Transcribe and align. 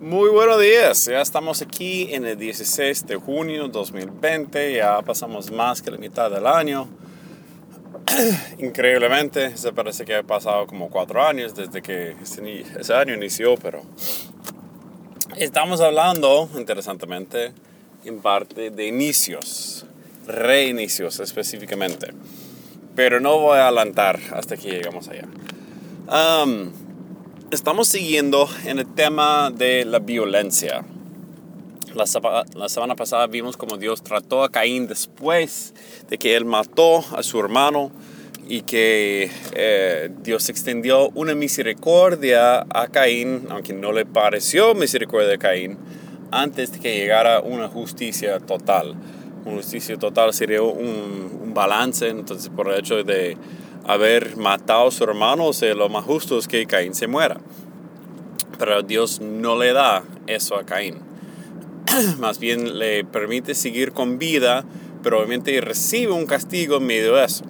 Muy 0.00 0.28
buenos 0.30 0.60
días, 0.60 1.04
ya 1.06 1.20
estamos 1.20 1.62
aquí 1.62 2.12
en 2.12 2.26
el 2.26 2.36
16 2.36 3.06
de 3.06 3.14
junio 3.14 3.68
2020, 3.68 4.74
ya 4.74 5.00
pasamos 5.02 5.52
más 5.52 5.80
que 5.80 5.90
la 5.92 5.98
mitad 5.98 6.30
del 6.30 6.48
año. 6.48 6.88
Increíblemente, 8.58 9.56
se 9.56 9.72
parece 9.72 10.04
que 10.04 10.16
ha 10.16 10.22
pasado 10.24 10.66
como 10.66 10.90
cuatro 10.90 11.24
años 11.24 11.54
desde 11.54 11.80
que 11.80 12.16
ese 12.20 12.92
año 12.92 13.14
inició, 13.14 13.54
pero 13.56 13.82
estamos 15.36 15.80
hablando, 15.80 16.50
interesantemente, 16.56 17.52
en 18.04 18.20
parte 18.20 18.70
de 18.70 18.88
inicios, 18.88 19.86
reinicios 20.26 21.20
específicamente. 21.20 22.08
Pero 22.96 23.20
no 23.20 23.38
voy 23.38 23.58
a 23.58 23.68
adelantar 23.68 24.18
hasta 24.32 24.56
que 24.56 24.70
llegamos 24.70 25.08
allá. 25.08 25.28
Estamos 27.54 27.86
siguiendo 27.86 28.48
en 28.64 28.80
el 28.80 28.94
tema 28.94 29.50
de 29.50 29.84
la 29.84 30.00
violencia. 30.00 30.84
La, 31.94 32.04
la, 32.54 32.68
semana 32.68 32.96
pasada 32.96 33.28
vimos 33.28 33.56
cómo 33.56 33.76
Dios 33.76 34.02
trató 34.02 34.42
a 34.42 34.50
Caín 34.50 34.88
después 34.88 35.72
de 36.10 36.18
que 36.18 36.34
él 36.34 36.44
mató 36.44 37.04
a 37.16 37.22
su 37.22 37.38
hermano 37.38 37.92
y 38.48 38.62
que 38.62 39.30
eh, 39.54 40.10
Dios 40.22 40.48
extendió 40.48 41.10
una 41.10 41.36
misericordia 41.36 42.66
a 42.68 42.88
Caín, 42.88 43.46
aunque 43.50 43.72
no 43.72 43.92
le 43.92 44.04
pareció 44.04 44.74
misericordia 44.74 45.36
a 45.36 45.38
Caín, 45.38 45.78
antes 46.32 46.72
de 46.72 46.80
que 46.80 46.96
llegara 46.96 47.38
una 47.40 47.68
justicia 47.68 48.40
total. 48.40 48.96
Una 49.44 49.58
justicia 49.58 49.96
total 49.96 50.34
sería 50.34 50.60
un, 50.60 51.38
un 51.40 51.54
balance, 51.54 52.08
entonces 52.08 52.48
por 52.48 52.68
el 52.68 52.80
hecho 52.80 53.04
de 53.04 53.36
haber 53.86 54.36
matado 54.36 54.88
a 54.88 54.90
su 54.90 55.04
hermano, 55.04 55.46
o 55.46 55.74
lo 55.74 55.88
más 55.88 56.04
justo 56.04 56.38
es 56.38 56.48
que 56.48 56.66
Caín 56.66 56.94
se 56.94 57.06
muera. 57.06 57.38
Pero 58.58 58.82
Dios 58.82 59.20
no 59.20 59.56
le 59.58 59.72
da 59.72 60.04
eso 60.26 60.56
a 60.56 60.64
Caín. 60.64 61.14
más 62.18 62.38
bien 62.38 62.78
le 62.78 63.04
permite 63.04 63.54
seguir 63.54 63.92
con 63.92 64.18
vida, 64.18 64.64
pero 65.02 65.18
obviamente 65.18 65.60
recibe 65.60 66.12
un 66.12 66.26
castigo 66.26 66.76
en 66.76 66.86
medio 66.86 67.16
de 67.16 67.24
eso. 67.24 67.44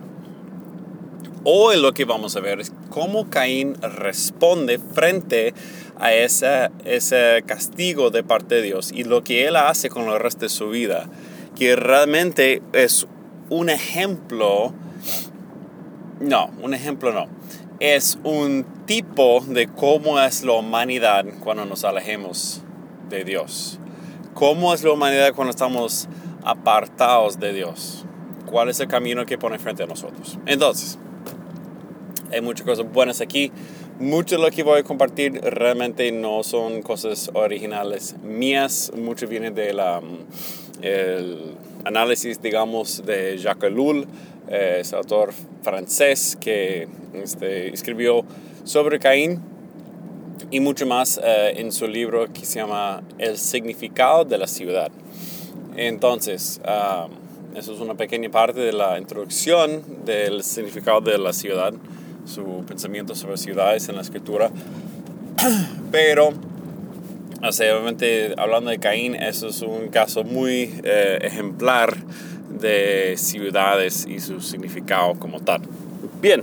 Hoy 1.45 1.81
lo 1.81 1.93
que 1.93 2.05
vamos 2.05 2.37
a 2.37 2.41
ver 2.41 2.61
es 2.61 2.73
cómo 2.91 3.29
Caín 3.29 3.75
responde 3.83 4.79
frente 4.79 5.53
a 5.99 6.13
ese, 6.15 6.71
ese 6.85 7.45
castigo 7.47 8.11
de 8.11 8.25
parte 8.25 8.57
de 8.57 8.63
Dios 8.63 8.93
y 8.93 9.05
lo 9.05 9.23
que 9.23 9.47
él 9.47 9.57
hace 9.57 9.91
con 9.91 10.09
el 10.09 10.19
resto 10.19 10.47
de 10.47 10.49
su 10.49 10.71
vida, 10.71 11.09
que 11.55 11.77
realmente 11.77 12.63
es 12.73 13.07
un 13.51 13.69
ejemplo, 13.69 14.73
no, 16.25 16.51
un 16.63 16.75
ejemplo 16.75 17.13
no, 17.13 17.29
es 17.81 18.19
un 18.25 18.65
tipo 18.87 19.41
de 19.47 19.69
cómo 19.69 20.19
es 20.21 20.43
la 20.43 20.53
humanidad 20.53 21.27
cuando 21.41 21.65
nos 21.65 21.85
alejemos 21.85 22.63
de 23.11 23.25
Dios. 23.25 23.79
¿Cómo 24.33 24.75
es 24.75 24.83
la 24.83 24.93
humanidad 24.93 25.33
cuando 25.35 25.51
estamos 25.51 26.09
apartados 26.43 27.39
de 27.39 27.53
Dios? 27.53 28.05
¿Cuál 28.47 28.69
es 28.69 28.81
el 28.81 28.89
camino 28.89 29.27
que 29.27 29.39
pone 29.39 29.59
frente 29.59 29.83
a 29.83 29.87
nosotros? 29.87 30.39
Entonces, 30.47 30.99
hay 32.33 32.41
muchas 32.41 32.67
cosas 32.67 32.91
buenas 32.91 33.21
aquí. 33.21 33.53
Mucho 34.01 34.37
de 34.37 34.43
lo 34.43 34.51
que 34.51 34.65
voy 34.65 34.81
a 34.81 34.83
compartir 34.83 35.41
realmente 35.41 36.11
no 36.11 36.43
son 36.43 36.83
cosas 36.83 37.31
originales 37.35 38.17
mías, 38.23 38.91
mucho 38.97 39.29
viene 39.29 39.51
del 39.53 39.81
el 40.83 41.57
análisis, 41.85 42.43
digamos, 42.43 43.05
de 43.07 43.39
Jacques 43.39 43.71
Ellul, 43.71 44.07
eh, 44.49 44.79
ese 44.81 44.97
autor 44.97 45.33
francés 45.63 46.37
que 46.41 46.89
este, 47.15 47.73
escribió 47.73 48.25
sobre 48.65 48.99
Caín 48.99 49.41
y 50.51 50.61
mucho 50.61 50.87
más 50.87 51.21
eh, 51.23 51.55
en 51.57 51.73
su 51.73 51.87
libro 51.87 52.33
que 52.33 52.45
se 52.45 52.61
llama 52.61 53.03
El 53.19 53.39
significado 53.39 54.25
de 54.25 54.39
la 54.39 54.47
ciudad. 54.47 54.91
Entonces, 55.77 56.61
eso 57.57 57.75
es 57.75 57.81
una 57.81 57.95
pequeña 57.95 58.31
parte 58.31 58.61
de 58.61 58.73
la 58.73 58.99
introducción 58.99 59.83
del 60.05 60.45
significado 60.45 61.01
de 61.01 61.19
la 61.19 61.33
ciudad 61.33 61.75
su 62.27 62.65
pensamiento 62.67 63.15
sobre 63.15 63.37
ciudades 63.37 63.89
en 63.89 63.97
la 63.97 64.03
escritura. 64.03 64.51
Pero, 65.91 66.33
obviamente, 67.43 68.35
hablando 68.37 68.71
de 68.71 68.79
Caín, 68.79 69.15
eso 69.15 69.49
es 69.49 69.63
un 69.63 69.89
caso 69.89 70.25
muy 70.25 70.75
eh, 70.83 71.19
ejemplar 71.23 71.97
de 72.61 73.15
ciudades 73.17 74.07
y 74.09 74.21
su 74.21 74.41
significado 74.41 75.15
como 75.15 75.41
tal. 75.41 75.63
Bien, 76.21 76.43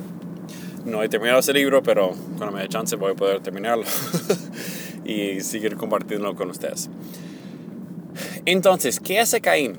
no 0.86 1.04
he 1.04 1.10
terminado 1.10 1.40
ese 1.40 1.54
libro, 1.54 1.82
pero 1.82 2.12
cuando 2.38 2.56
me 2.56 2.62
dé 2.62 2.70
chance 2.70 2.96
voy 2.96 3.12
a 3.12 3.16
poder 3.16 3.40
terminarlo 3.40 3.84
y 5.06 5.42
seguir 5.42 5.76
compartiéndolo 5.78 6.36
con 6.36 6.50
ustedes. 6.50 6.90
Entonces, 8.46 9.00
¿qué 9.00 9.20
hace 9.20 9.42
Caín? 9.42 9.78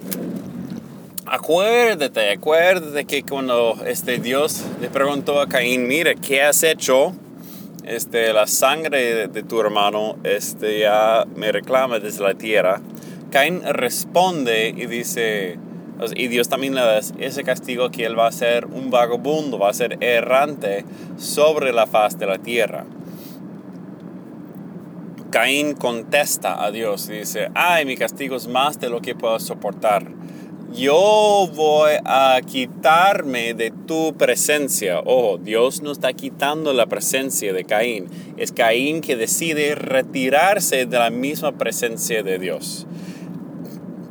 acuérdate, 1.32 2.30
acuérdate 2.30 3.06
que 3.06 3.22
cuando 3.22 3.78
este 3.86 4.18
Dios 4.18 4.64
le 4.82 4.90
preguntó 4.90 5.40
a 5.40 5.48
Caín, 5.48 5.88
mira, 5.88 6.14
¿qué 6.14 6.42
has 6.42 6.62
hecho? 6.62 7.14
Este, 7.84 8.34
la 8.34 8.46
sangre 8.46 9.28
de, 9.28 9.42
tu 9.42 9.58
hermano 9.58 10.18
este, 10.24 10.80
ya 10.80 11.24
me 11.34 11.50
reclama 11.50 12.00
desde 12.00 12.22
la 12.22 12.34
tierra. 12.34 12.82
Caín 13.30 13.62
responde 13.64 14.74
y 14.76 14.84
dice, 14.84 15.58
y 16.14 16.28
Dios 16.28 16.48
también 16.48 16.74
le 16.74 16.80
da 16.80 16.98
ese 16.98 17.44
castigo 17.44 17.90
que 17.90 18.04
él 18.04 18.18
va 18.18 18.26
a 18.26 18.32
ser 18.32 18.66
un 18.66 18.90
vagabundo, 18.90 19.58
va 19.58 19.70
a 19.70 19.74
ser 19.74 19.98
errante 20.00 20.84
sobre 21.16 21.72
la 21.72 21.86
faz 21.86 22.18
de 22.18 22.26
la 22.26 22.38
tierra. 22.38 22.84
Caín 25.30 25.74
contesta 25.74 26.62
a 26.62 26.70
Dios 26.70 27.08
y 27.08 27.18
dice, 27.18 27.50
ay, 27.54 27.86
mi 27.86 27.96
castigo 27.96 28.36
es 28.36 28.48
más 28.48 28.80
de 28.80 28.90
lo 28.90 29.00
que 29.00 29.14
puedo 29.14 29.38
soportar 29.38 30.04
yo 30.74 31.50
voy 31.54 31.92
a 32.04 32.40
quitarme 32.46 33.52
de 33.52 33.70
tu 33.70 34.14
presencia. 34.16 35.00
Oh, 35.04 35.36
Dios 35.36 35.82
no 35.82 35.92
está 35.92 36.14
quitando 36.14 36.72
la 36.72 36.86
presencia 36.86 37.52
de 37.52 37.64
Caín. 37.64 38.06
Es 38.38 38.52
Caín 38.52 39.02
que 39.02 39.16
decide 39.16 39.74
retirarse 39.74 40.86
de 40.86 40.98
la 40.98 41.10
misma 41.10 41.52
presencia 41.52 42.22
de 42.22 42.38
Dios. 42.38 42.86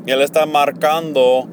Él 0.06 0.22
está 0.22 0.46
marcando 0.46 1.48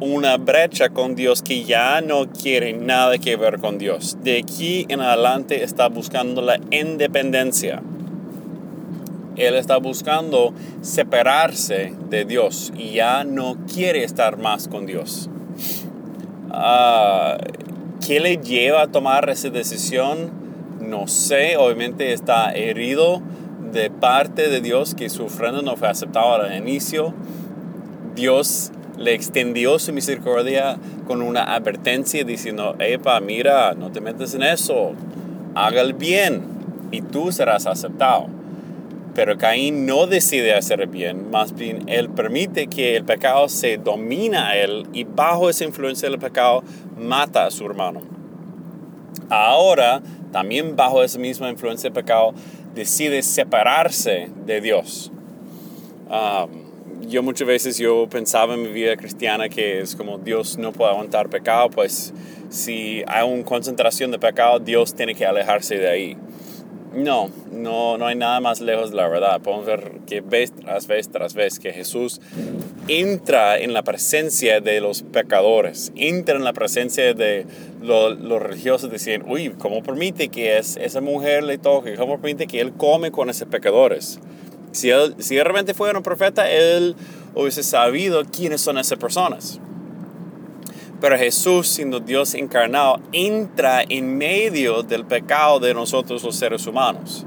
una 0.00 0.36
brecha 0.36 0.90
con 0.90 1.14
Dios 1.14 1.42
que 1.42 1.64
ya 1.64 2.00
no 2.00 2.28
quiere 2.28 2.72
nada 2.72 3.18
que 3.18 3.36
ver 3.36 3.58
con 3.58 3.78
Dios. 3.78 4.16
De 4.22 4.38
aquí 4.38 4.86
en 4.88 5.00
adelante 5.00 5.64
está 5.64 5.88
buscando 5.88 6.40
la 6.40 6.60
independencia. 6.70 7.82
Él 9.36 9.54
está 9.54 9.76
buscando 9.78 10.52
separarse 10.82 11.94
de 12.10 12.24
Dios 12.24 12.72
y 12.76 12.90
ya 12.90 13.24
no 13.24 13.56
quiere 13.72 14.02
estar 14.04 14.36
más 14.36 14.68
con 14.68 14.86
Dios. 14.86 15.30
Ah, 16.50 17.38
¿Qué 18.04 18.20
le 18.20 18.38
lleva 18.38 18.82
a 18.82 18.86
tomar 18.88 19.28
esa 19.28 19.50
decisión? 19.50 20.30
No 20.80 21.06
sé, 21.06 21.56
obviamente 21.56 22.12
está 22.12 22.52
herido 22.52 23.20
de 23.72 23.90
parte 23.90 24.48
de 24.48 24.60
Dios 24.60 24.94
que 24.94 25.10
su 25.10 25.24
ofrenda 25.24 25.62
no 25.62 25.76
fue 25.76 25.88
aceptada 25.88 26.46
al 26.46 26.56
inicio. 26.56 27.14
Dios 28.14 28.72
le 28.98 29.14
extendió 29.14 29.78
su 29.78 29.92
misericordia 29.92 30.76
con 31.06 31.22
una 31.22 31.54
advertencia 31.54 32.24
diciendo, 32.24 32.76
epa, 32.78 33.20
mira, 33.20 33.74
no 33.74 33.90
te 33.90 34.00
metas 34.00 34.34
en 34.34 34.42
eso, 34.42 34.92
haga 35.54 35.80
el 35.80 35.94
bien 35.94 36.42
y 36.90 37.00
tú 37.00 37.32
serás 37.32 37.66
aceptado. 37.66 38.26
Pero 39.14 39.36
Caín 39.38 39.86
no 39.86 40.06
decide 40.06 40.54
hacer 40.54 40.86
bien, 40.86 41.30
más 41.30 41.54
bien 41.54 41.88
él 41.88 42.08
permite 42.08 42.66
que 42.66 42.96
el 42.96 43.04
pecado 43.04 43.48
se 43.48 43.78
domina 43.78 44.48
a 44.48 44.56
él 44.56 44.86
y 44.92 45.04
bajo 45.04 45.48
esa 45.48 45.64
influencia 45.64 46.08
del 46.08 46.18
pecado 46.18 46.62
mata 46.96 47.46
a 47.46 47.50
su 47.50 47.64
hermano. 47.66 48.02
Ahora, 49.30 50.02
también 50.32 50.76
bajo 50.76 51.02
esa 51.02 51.18
misma 51.18 51.50
influencia 51.50 51.90
del 51.90 51.94
pecado, 51.94 52.32
decide 52.74 53.22
separarse 53.22 54.30
de 54.46 54.60
Dios. 54.60 55.10
Um, 56.08 56.67
yo 57.06 57.22
muchas 57.22 57.46
veces 57.46 57.78
yo 57.78 58.08
pensaba 58.08 58.54
en 58.54 58.62
mi 58.62 58.68
vida 58.68 58.96
cristiana 58.96 59.48
que 59.48 59.80
es 59.80 59.96
como 59.96 60.18
Dios 60.18 60.58
no 60.58 60.72
puede 60.72 60.90
aguantar 60.90 61.28
pecado, 61.28 61.70
pues 61.70 62.12
si 62.50 63.02
hay 63.06 63.28
una 63.28 63.44
concentración 63.44 64.10
de 64.10 64.18
pecado, 64.18 64.58
Dios 64.58 64.94
tiene 64.94 65.14
que 65.14 65.26
alejarse 65.26 65.76
de 65.76 65.88
ahí. 65.88 66.16
No, 66.94 67.30
no, 67.52 67.98
no 67.98 68.06
hay 68.06 68.16
nada 68.16 68.40
más 68.40 68.60
lejos 68.60 68.90
de 68.90 68.96
la 68.96 69.08
verdad. 69.08 69.40
Podemos 69.42 69.66
ver 69.66 69.92
que 70.06 70.22
vez 70.22 70.52
tras 70.52 70.86
vez 70.86 71.08
tras 71.10 71.34
vez 71.34 71.58
que 71.58 71.72
Jesús 71.72 72.20
entra 72.88 73.58
en 73.58 73.74
la 73.74 73.82
presencia 73.82 74.60
de 74.60 74.80
los 74.80 75.02
pecadores, 75.02 75.92
entra 75.94 76.36
en 76.36 76.44
la 76.44 76.54
presencia 76.54 77.12
de 77.12 77.46
los 77.82 78.42
religiosos, 78.42 78.90
dicen, 78.90 79.24
uy, 79.28 79.50
¿cómo 79.58 79.82
permite 79.82 80.28
que 80.28 80.56
es, 80.56 80.78
esa 80.78 81.02
mujer 81.02 81.44
le 81.44 81.58
toque? 81.58 81.94
¿Cómo 81.94 82.18
permite 82.18 82.46
que 82.46 82.60
él 82.60 82.72
come 82.72 83.10
con 83.10 83.28
esos 83.28 83.48
pecadores? 83.48 84.18
Si 84.78 84.90
él, 84.90 85.14
si 85.18 85.40
realmente 85.40 85.74
fuera 85.74 85.98
un 85.98 86.04
profeta, 86.04 86.50
él 86.50 86.94
hubiese 87.34 87.62
sabido 87.62 88.24
quiénes 88.24 88.60
son 88.60 88.78
esas 88.78 88.98
personas. 88.98 89.60
Pero 91.00 91.16
Jesús, 91.16 91.68
siendo 91.68 92.00
Dios 92.00 92.34
encarnado, 92.34 93.00
entra 93.12 93.82
en 93.88 94.16
medio 94.18 94.82
del 94.82 95.04
pecado 95.04 95.60
de 95.60 95.74
nosotros 95.74 96.22
los 96.24 96.36
seres 96.36 96.66
humanos. 96.66 97.24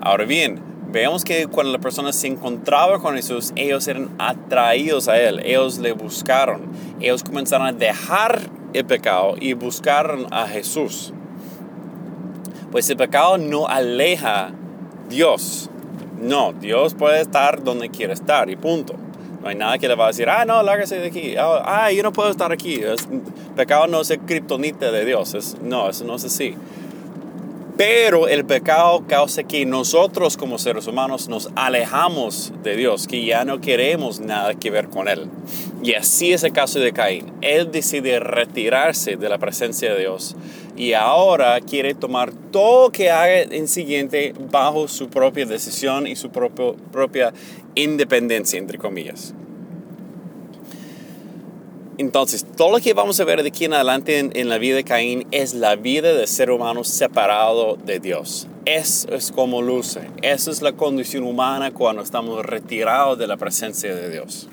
Ahora 0.00 0.24
bien, 0.24 0.72
Vemos 0.92 1.24
que 1.24 1.46
cuando 1.46 1.72
la 1.72 1.78
persona 1.78 2.12
se 2.12 2.26
encontraba 2.26 2.98
con 2.98 3.14
Jesús, 3.16 3.54
ellos 3.56 3.88
eran 3.88 4.10
atraídos 4.18 5.08
a 5.08 5.18
Él, 5.18 5.40
ellos 5.42 5.78
le 5.78 5.92
buscaron, 5.92 6.70
ellos 7.00 7.24
comenzaron 7.24 7.66
a 7.66 7.72
dejar 7.72 8.42
el 8.74 8.84
pecado 8.84 9.36
y 9.40 9.54
buscaron 9.54 10.26
a 10.30 10.46
Jesús. 10.46 11.14
Pues 12.70 12.90
el 12.90 12.98
pecado 12.98 13.38
no 13.38 13.68
aleja 13.68 14.48
a 14.48 14.50
Dios. 15.08 15.70
No, 16.22 16.52
Dios 16.52 16.94
puede 16.94 17.20
estar 17.20 17.64
donde 17.64 17.90
quiere 17.90 18.12
estar 18.12 18.48
y 18.48 18.54
punto. 18.54 18.94
No 19.42 19.48
hay 19.48 19.56
nada 19.56 19.76
que 19.78 19.88
le 19.88 19.96
va 19.96 20.04
a 20.04 20.08
decir, 20.08 20.28
ah, 20.28 20.44
no, 20.44 20.62
lárgase 20.62 21.00
de 21.00 21.08
aquí. 21.08 21.34
Ah, 21.36 21.90
yo 21.90 22.04
no 22.04 22.12
puedo 22.12 22.30
estar 22.30 22.52
aquí. 22.52 22.80
pecado 23.56 23.88
no 23.88 24.02
es 24.02 24.10
el 24.10 24.20
kriptonite 24.20 24.92
de 24.92 25.04
Dios. 25.04 25.34
Es, 25.34 25.56
no, 25.60 25.90
eso 25.90 26.04
no 26.04 26.14
es 26.14 26.24
así. 26.24 26.54
Pero 27.76 28.28
el 28.28 28.44
pecado 28.44 29.04
causa 29.08 29.44
que 29.44 29.64
nosotros 29.64 30.36
como 30.36 30.58
seres 30.58 30.86
humanos 30.86 31.28
nos 31.28 31.48
alejamos 31.56 32.52
de 32.62 32.76
Dios, 32.76 33.06
que 33.06 33.24
ya 33.24 33.44
no 33.44 33.60
queremos 33.60 34.20
nada 34.20 34.54
que 34.54 34.70
ver 34.70 34.88
con 34.88 35.08
Él. 35.08 35.28
Y 35.82 35.94
así 35.94 36.32
es 36.32 36.44
el 36.44 36.52
caso 36.52 36.80
de 36.80 36.92
Caín. 36.92 37.32
Él 37.40 37.72
decide 37.72 38.20
retirarse 38.20 39.16
de 39.16 39.28
la 39.28 39.38
presencia 39.38 39.92
de 39.92 40.00
Dios 40.00 40.36
y 40.76 40.92
ahora 40.92 41.60
quiere 41.60 41.94
tomar 41.94 42.32
todo 42.50 42.90
que 42.90 43.10
haga 43.10 43.40
en 43.40 43.68
siguiente 43.68 44.34
bajo 44.50 44.86
su 44.86 45.08
propia 45.08 45.46
decisión 45.46 46.06
y 46.06 46.14
su 46.14 46.30
propia 46.30 47.32
independencia, 47.74 48.58
entre 48.58 48.78
comillas. 48.78 49.34
Entonces, 51.98 52.46
todo 52.56 52.72
lo 52.72 52.80
que 52.80 52.94
vamos 52.94 53.20
a 53.20 53.24
ver 53.24 53.42
de 53.42 53.48
aquí 53.48 53.66
en 53.66 53.74
adelante 53.74 54.18
en, 54.18 54.48
la 54.48 54.58
vida 54.58 54.76
de 54.76 54.84
Caín 54.84 55.26
es 55.30 55.52
la 55.52 55.76
vida 55.76 56.14
del 56.14 56.26
ser 56.26 56.50
humano 56.50 56.84
separado 56.84 57.76
de 57.76 58.00
Dios. 58.00 58.48
Eso 58.64 59.14
es 59.14 59.30
como 59.30 59.60
luce. 59.60 60.00
Esa 60.22 60.50
es 60.50 60.62
la 60.62 60.72
condición 60.72 61.24
humana 61.24 61.72
cuando 61.72 62.02
estamos 62.02 62.44
retirados 62.46 63.18
de 63.18 63.26
la 63.26 63.36
presencia 63.36 63.94
de 63.94 64.10
Dios. 64.10 64.48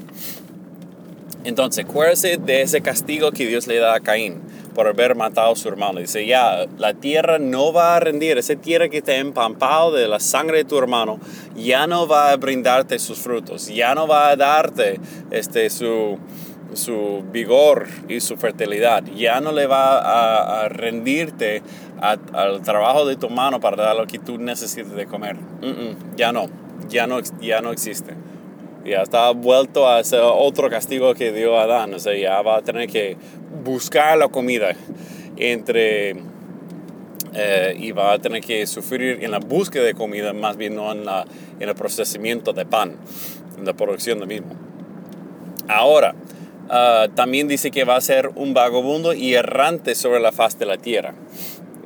Entonces, 1.45 1.85
acuérdese 1.85 2.37
de 2.37 2.61
ese 2.61 2.81
castigo 2.81 3.31
que 3.31 3.47
Dios 3.47 3.67
le 3.67 3.77
da 3.77 3.95
a 3.95 3.99
Caín 4.01 4.41
por 4.75 4.87
haber 4.87 5.15
matado 5.15 5.53
a 5.53 5.55
su 5.55 5.69
hermano. 5.69 6.01
Dice, 6.01 6.25
ya, 6.25 6.65
la 6.77 6.93
tierra 6.93 7.39
no 7.39 7.71
va 7.71 7.95
a 7.95 7.99
rendir, 8.01 8.37
esa 8.37 8.55
tierra 8.55 8.89
que 8.89 8.97
está 8.97 9.15
empampado 9.15 9.93
de 9.93 10.07
la 10.07 10.19
sangre 10.19 10.59
de 10.59 10.65
tu 10.65 10.77
hermano, 10.77 11.19
ya 11.55 11.87
no 11.87 12.07
va 12.07 12.31
a 12.31 12.35
brindarte 12.35 12.99
sus 12.99 13.19
frutos, 13.19 13.67
ya 13.67 13.95
no 13.95 14.07
va 14.07 14.29
a 14.29 14.35
darte 14.35 14.99
este, 15.31 15.69
su, 15.69 16.17
su 16.73 17.23
vigor 17.31 17.87
y 18.07 18.19
su 18.19 18.37
fertilidad, 18.37 19.03
ya 19.15 19.41
no 19.41 19.51
le 19.51 19.67
va 19.67 20.63
a, 20.63 20.69
rendirte 20.69 21.61
al 22.01 22.61
trabajo 22.61 23.05
de 23.05 23.15
tu 23.15 23.29
mano 23.29 23.59
para 23.59 23.77
dar 23.77 23.95
lo 23.95 24.07
que 24.07 24.19
tú 24.19 24.37
necesites 24.37 24.93
de 24.93 25.05
comer. 25.05 25.37
ya 26.15 26.31
no, 26.31 26.47
ya 26.87 27.07
no, 27.07 27.19
ya 27.41 27.61
no 27.61 27.71
existe. 27.71 28.13
Ya 28.85 29.01
está 29.01 29.31
vuelto 29.31 29.89
a 29.89 29.99
ese 29.99 30.17
otro 30.17 30.69
castigo 30.69 31.13
que 31.13 31.31
dio 31.31 31.59
Adán, 31.59 31.93
o 31.93 31.99
sea, 31.99 32.17
ya 32.17 32.41
va 32.41 32.57
a 32.57 32.61
tener 32.61 32.87
que 32.87 33.17
buscar 33.63 34.17
la 34.17 34.29
comida 34.29 34.73
entre 35.35 36.15
eh, 37.33 37.75
y 37.77 37.91
va 37.91 38.13
a 38.13 38.19
tener 38.19 38.41
que 38.41 38.65
sufrir 38.65 39.19
en 39.21 39.31
la 39.31 39.39
búsqueda 39.39 39.83
de 39.83 39.93
comida, 39.93 40.33
más 40.33 40.57
bien 40.57 40.75
no 40.75 40.91
en, 40.91 41.05
la, 41.05 41.25
en 41.59 41.69
el 41.69 41.75
procesamiento 41.75 42.53
de 42.53 42.65
pan, 42.65 42.95
en 43.57 43.65
la 43.65 43.73
producción 43.73 44.19
de 44.19 44.25
mismo. 44.25 44.55
Ahora, 45.67 46.15
Ah, 46.69 47.07
también 47.15 47.47
dice 47.47 47.71
que 47.71 47.83
va 47.83 47.95
a 47.95 48.01
ser 48.01 48.29
un 48.35 48.53
vagabundo 48.53 49.13
y 49.13 49.33
errante 49.33 49.95
sobre 49.95 50.19
la 50.19 50.31
faz 50.31 50.59
de 50.59 50.67
la 50.67 50.77
tierra. 50.77 51.15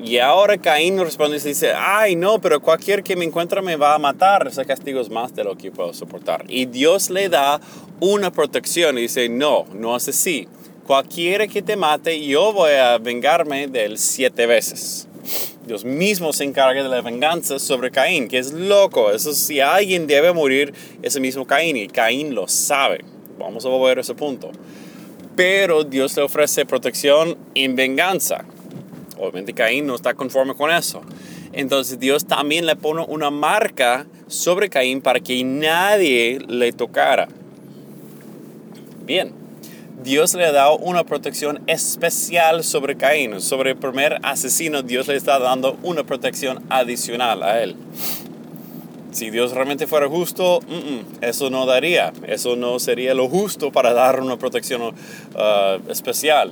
Y 0.04 0.18
ahora 0.18 0.58
Caín 0.58 1.00
responde 1.00 1.38
y 1.38 1.40
dice, 1.40 1.72
ay 1.74 2.18
no, 2.18 2.42
pero 2.42 2.60
cualquier 2.60 3.04
que 3.04 3.16
me 3.16 3.24
encuentre 3.24 3.62
me 3.62 3.78
va 3.78 3.96
a 3.96 4.00
matar, 4.00 4.46
ese 4.48 4.66
castigo 4.66 5.00
es 5.00 5.10
más 5.10 5.34
de 5.34 5.46
lo 5.46 5.56
que 5.56 5.72
puedo 5.72 5.94
soportar. 5.94 6.44
Y 6.50 6.66
Dios 6.66 7.10
le 7.10 7.30
da 7.30 7.62
una 8.02 8.30
protección 8.30 8.98
y 8.98 9.04
dice, 9.04 9.30
no, 9.30 9.66
no 9.74 9.96
es 9.96 10.10
así. 10.10 10.50
Cualquiera 10.86 11.48
que 11.48 11.62
te 11.62 11.78
mate, 11.78 12.26
yo 12.26 12.52
voy 12.52 12.72
a 12.74 12.98
vengarme 12.98 13.68
de 13.68 13.86
él 13.86 13.98
siete 13.98 14.46
veces. 14.46 15.08
Dios 15.66 15.86
mismo 15.86 16.34
se 16.34 16.44
encarga 16.44 16.84
de 16.84 16.90
la 16.90 17.02
venganza 17.02 17.58
sobre 17.58 17.90
Caín, 17.90 18.28
que 18.28 18.40
es 18.40 18.52
loco. 18.52 19.12
Eso 19.12 19.32
si 19.34 19.62
alguien 19.62 20.08
debe 20.08 20.34
morir, 20.34 20.74
ese 21.02 21.22
mismo 21.22 21.48
Caín, 21.48 21.78
y 21.78 21.88
Caín 21.88 22.36
lo 22.36 22.50
sabe. 22.50 23.06
Vamos 23.44 23.66
a 23.66 23.70
volver 23.70 23.98
a 23.98 24.02
ese 24.02 24.16
punto. 24.16 24.52
Pero 25.36 25.84
Dios 25.84 26.16
le 26.16 26.24
ofrece 26.24 26.66
protección 26.66 27.38
en 27.56 27.76
venganza. 27.76 28.46
Obviamente 29.18 29.54
Caín 29.54 29.86
no 29.86 29.96
está 29.96 30.14
conforme 30.14 30.56
con 30.56 30.72
eso. 30.72 31.02
Entonces 31.52 32.00
Dios 32.00 32.26
también 32.26 32.66
le 32.66 32.76
pone 32.76 33.06
una 33.08 33.30
marca 33.30 34.08
sobre 34.28 34.70
Caín 34.70 35.02
para 35.02 35.20
que 35.20 35.44
nadie 35.44 36.40
le 36.48 36.72
tocara. 36.72 37.28
Bien, 39.06 39.34
Dios 40.04 40.34
le 40.34 40.46
ha 40.46 40.52
dado 40.52 40.78
una 40.78 41.04
protección 41.04 41.62
especial 41.68 42.64
sobre 42.64 42.98
Caín. 42.98 43.40
Sobre 43.40 43.72
el 43.72 43.78
primer 43.78 44.20
asesino, 44.24 44.82
Dios 44.82 45.08
le 45.08 45.16
está 45.16 45.40
dando 45.40 45.78
una 45.84 46.04
protección 46.04 46.64
adicional 46.70 47.44
a 47.44 47.62
él. 47.62 47.76
Si 49.14 49.30
Dios 49.30 49.52
realmente 49.54 49.86
fuera 49.88 50.10
justo, 50.10 50.60
eso 51.22 51.50
no 51.50 51.66
daría. 51.66 52.12
Eso 52.28 52.56
no 52.56 52.80
sería 52.80 53.14
lo 53.14 53.30
justo 53.30 53.72
para 53.72 53.94
dar 53.94 54.20
una 54.20 54.38
protección 54.38 54.82
uh, 54.82 54.92
especial. 55.92 56.52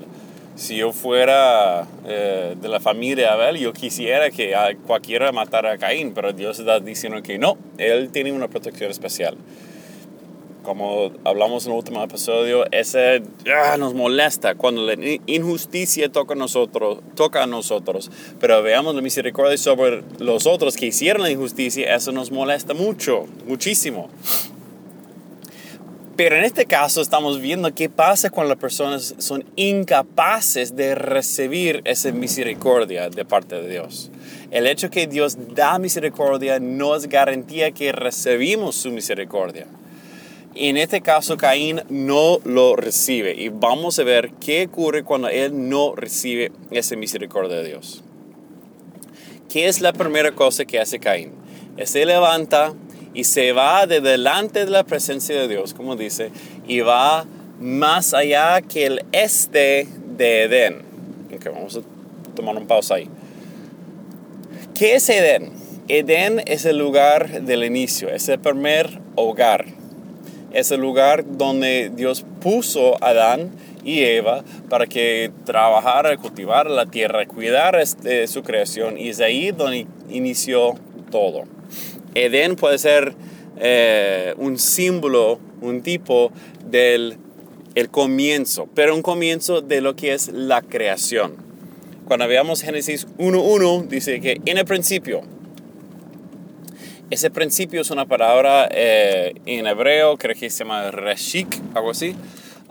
Si 0.55 0.77
yo 0.77 0.91
fuera 0.91 1.87
eh, 2.05 2.55
de 2.61 2.69
la 2.69 2.79
familia 2.79 3.27
de 3.27 3.31
Abel, 3.31 3.57
yo 3.57 3.73
quisiera 3.73 4.29
que 4.29 4.53
cualquiera 4.85 5.31
matara 5.31 5.71
a 5.71 5.77
Caín, 5.77 6.13
pero 6.13 6.33
Dios 6.33 6.59
está 6.59 6.79
diciendo 6.79 7.23
que 7.23 7.39
no, 7.39 7.57
él 7.77 8.11
tiene 8.11 8.31
una 8.31 8.47
protección 8.47 8.91
especial 8.91 9.37
como 10.63 11.11
hablamos 11.23 11.65
en 11.65 11.71
el 11.71 11.77
último 11.77 12.03
episodio, 12.03 12.65
ese 12.71 13.23
ah, 13.53 13.77
nos 13.77 13.93
molesta 13.93 14.55
cuando 14.55 14.83
la 14.83 14.95
injusticia 15.25 16.11
toca 16.11 16.33
a, 16.33 16.37
nosotros, 16.37 16.99
toca 17.15 17.43
a 17.43 17.47
nosotros. 17.47 18.11
Pero 18.39 18.61
veamos 18.61 18.95
la 18.95 19.01
misericordia 19.01 19.57
sobre 19.57 20.03
los 20.19 20.45
otros 20.45 20.75
que 20.75 20.87
hicieron 20.87 21.23
la 21.23 21.31
injusticia, 21.31 21.95
eso 21.95 22.11
nos 22.11 22.31
molesta 22.31 22.73
mucho, 22.73 23.25
muchísimo. 23.47 24.09
Pero 26.15 26.35
en 26.35 26.43
este 26.43 26.65
caso 26.65 27.01
estamos 27.01 27.39
viendo 27.41 27.73
qué 27.73 27.89
pasa 27.89 28.29
cuando 28.29 28.49
las 28.49 28.61
personas 28.61 29.15
son 29.17 29.43
incapaces 29.55 30.75
de 30.75 30.93
recibir 30.93 31.81
esa 31.85 32.11
misericordia 32.11 33.09
de 33.09 33.25
parte 33.25 33.55
de 33.55 33.67
Dios. 33.67 34.11
El 34.51 34.67
hecho 34.67 34.91
que 34.91 35.07
Dios 35.07 35.37
da 35.55 35.79
misericordia 35.79 36.59
no 36.59 36.95
es 36.95 37.07
garantía 37.07 37.71
que 37.71 37.91
recibimos 37.91 38.75
su 38.75 38.91
misericordia. 38.91 39.65
En 40.53 40.75
este 40.75 40.99
caso, 40.99 41.37
Caín 41.37 41.81
no 41.89 42.39
lo 42.43 42.75
recibe. 42.75 43.33
Y 43.35 43.49
vamos 43.49 43.97
a 43.99 44.03
ver 44.03 44.31
qué 44.33 44.65
ocurre 44.65 45.03
cuando 45.03 45.29
él 45.29 45.69
no 45.69 45.95
recibe 45.95 46.51
esa 46.71 46.97
misericordia 46.97 47.57
de 47.57 47.69
Dios. 47.69 48.03
¿Qué 49.49 49.67
es 49.67 49.79
la 49.79 49.93
primera 49.93 50.33
cosa 50.33 50.65
que 50.65 50.79
hace 50.79 50.99
Caín? 50.99 51.31
Se 51.85 52.05
levanta 52.05 52.73
y 53.13 53.23
se 53.23 53.53
va 53.53 53.87
de 53.87 54.01
delante 54.01 54.65
de 54.65 54.71
la 54.71 54.83
presencia 54.83 55.39
de 55.39 55.47
Dios, 55.47 55.73
como 55.73 55.95
dice, 55.95 56.31
y 56.67 56.81
va 56.81 57.25
más 57.59 58.13
allá 58.13 58.61
que 58.61 58.85
el 58.85 59.05
este 59.13 59.87
de 60.17 60.43
Edén. 60.43 60.81
Ok, 61.33 61.45
vamos 61.45 61.77
a 61.77 62.35
tomar 62.35 62.57
un 62.57 62.67
pausa 62.67 62.95
ahí. 62.95 63.07
¿Qué 64.73 64.95
es 64.95 65.09
Edén? 65.09 65.53
Edén 65.87 66.41
es 66.45 66.65
el 66.65 66.77
lugar 66.77 67.41
del 67.41 67.63
inicio, 67.63 68.09
es 68.09 68.27
el 68.29 68.39
primer 68.39 68.99
hogar 69.15 69.80
es 70.53 70.71
el 70.71 70.81
lugar 70.81 71.25
donde 71.37 71.91
Dios 71.93 72.25
puso 72.41 73.01
a 73.03 73.09
Adán 73.09 73.51
y 73.83 74.01
Eva 74.01 74.43
para 74.69 74.87
que 74.87 75.31
trabajara, 75.45 76.15
cultivar 76.17 76.69
la 76.69 76.85
tierra, 76.85 77.25
cuidar 77.25 77.75
este, 77.79 78.27
su 78.27 78.43
creación 78.43 78.97
y 78.97 79.09
es 79.09 79.19
ahí 79.19 79.51
donde 79.51 79.87
inició 80.09 80.75
todo. 81.09 81.43
Edén 82.15 82.55
puede 82.55 82.77
ser 82.77 83.13
eh, 83.59 84.33
un 84.37 84.57
símbolo, 84.57 85.39
un 85.61 85.81
tipo 85.81 86.31
del 86.69 87.17
el 87.75 87.89
comienzo, 87.89 88.67
pero 88.75 88.95
un 88.95 89.01
comienzo 89.01 89.61
de 89.61 89.81
lo 89.81 89.95
que 89.95 90.13
es 90.13 90.29
la 90.29 90.61
creación. 90.61 91.35
Cuando 92.05 92.27
veamos 92.27 92.61
Génesis 92.61 93.07
1.1, 93.17 93.87
dice 93.87 94.19
que 94.19 94.41
en 94.45 94.57
el 94.57 94.65
principio, 94.65 95.21
ese 97.11 97.29
principio 97.29 97.81
es 97.81 97.91
una 97.91 98.05
palabra 98.05 98.69
eh, 98.71 99.33
en 99.45 99.67
hebreo, 99.67 100.17
creo 100.17 100.33
que 100.33 100.49
se 100.49 100.63
llama 100.63 100.91
reshik, 100.91 101.59
algo 101.75 101.91
así. 101.91 102.15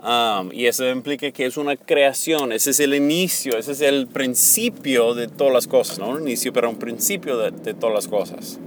Um, 0.03 0.51
y 0.51 0.65
eso 0.65 0.89
implica 0.89 1.29
que 1.29 1.45
es 1.45 1.57
una 1.57 1.75
creación, 1.75 2.51
ese 2.51 2.71
es 2.71 2.79
el 2.79 2.95
inicio, 2.95 3.55
ese 3.55 3.73
es 3.73 3.81
el 3.81 4.07
principio 4.07 5.13
de 5.13 5.27
todas 5.27 5.53
las 5.53 5.67
cosas, 5.67 5.99
no 5.99 6.09
un 6.09 6.21
inicio, 6.23 6.51
pero 6.51 6.71
un 6.71 6.77
principio 6.77 7.37
de, 7.37 7.51
de 7.51 7.75
todas 7.75 7.93
las 7.93 8.07
cosas. 8.07 8.59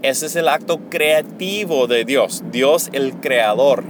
Ese 0.00 0.26
es 0.26 0.36
el 0.36 0.48
acto 0.48 0.80
creativo 0.88 1.86
de 1.86 2.06
Dios, 2.06 2.42
Dios 2.50 2.88
el 2.94 3.12
creador, 3.16 3.84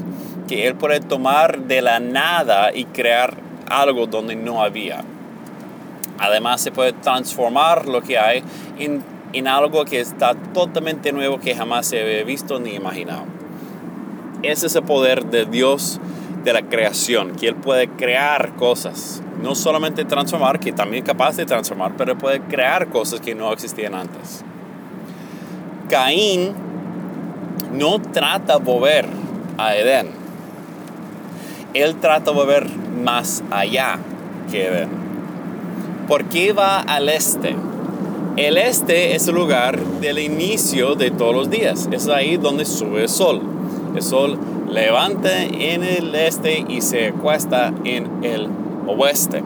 que 0.49 0.67
Él 0.67 0.75
puede 0.75 0.99
tomar 0.99 1.69
de 1.69 1.83
la 1.83 2.01
nada 2.01 2.75
y 2.75 2.85
crear 2.87 3.37
algo 3.71 4.09
donde 4.09 4.35
no 4.35 4.61
había. 4.61 5.05
Además 6.19 6.63
se 6.63 6.73
puede 6.73 6.95
transformar 6.95 7.87
lo 7.87 8.03
que 8.03 8.19
hay 8.19 8.43
en 8.81 9.18
en 9.33 9.49
algo 9.49 9.85
que 9.85 10.01
está 10.01 10.35
totalmente 10.35 11.13
nuevo 11.13 11.39
que 11.39 11.55
jamás 11.55 11.87
se 11.87 12.01
había 12.01 12.25
visto 12.25 12.59
ni 12.61 12.75
imaginado. 12.75 13.25
Ese 14.43 14.67
es 14.67 14.77
el 14.77 14.85
poder 14.85 15.27
de 15.27 15.45
Dios 15.45 16.01
de 16.45 16.53
la 16.53 16.63
creación, 16.63 17.33
que 17.33 17.49
Él 17.49 17.57
puede 17.57 17.89
crear 17.89 18.55
cosas, 18.57 19.23
no 19.43 19.55
solamente 19.55 20.05
transformar, 20.05 20.61
que 20.61 20.73
también 20.73 21.03
es 21.03 21.07
capaz 21.07 21.37
de 21.37 21.45
transformar, 21.45 21.95
pero 21.97 22.17
puede 22.17 22.41
crear 22.41 22.89
cosas 22.89 23.21
que 23.21 23.35
no 23.35 23.53
existían 23.53 23.95
antes. 23.95 24.45
Caín 25.91 26.55
no 27.73 28.01
trata 28.01 28.59
de 28.59 28.65
volver 28.65 29.07
a 29.59 29.75
Edén. 29.75 30.09
Él 31.75 31.97
trata 31.97 32.31
de 32.31 32.37
volver 32.37 32.69
más 33.03 33.43
allá 33.51 33.99
que 34.51 34.67
Edén. 34.67 34.89
¿Por 36.07 36.25
qué 36.25 36.53
va 36.53 36.81
al 36.81 37.09
este? 37.09 37.57
El 38.39 38.57
este 38.57 39.17
es 39.17 39.27
el 39.27 39.35
lugar 39.35 39.85
del 40.01 40.21
inicio 40.21 40.95
de 40.95 41.11
todos 41.11 41.35
los 41.35 41.51
días. 41.51 41.89
Es 41.91 42.07
ahí 42.07 42.37
donde 42.37 42.65
sube 42.65 43.03
el 43.03 43.09
sol. 43.09 43.43
El 43.97 44.01
sol 44.01 44.39
levanta 44.71 45.43
en 45.43 45.83
el 45.83 46.15
este 46.15 46.65
y 46.69 46.81
se 46.81 47.09
acuesta 47.09 47.75
en 47.83 48.23
el 48.23 48.47
oeste. 48.87 49.43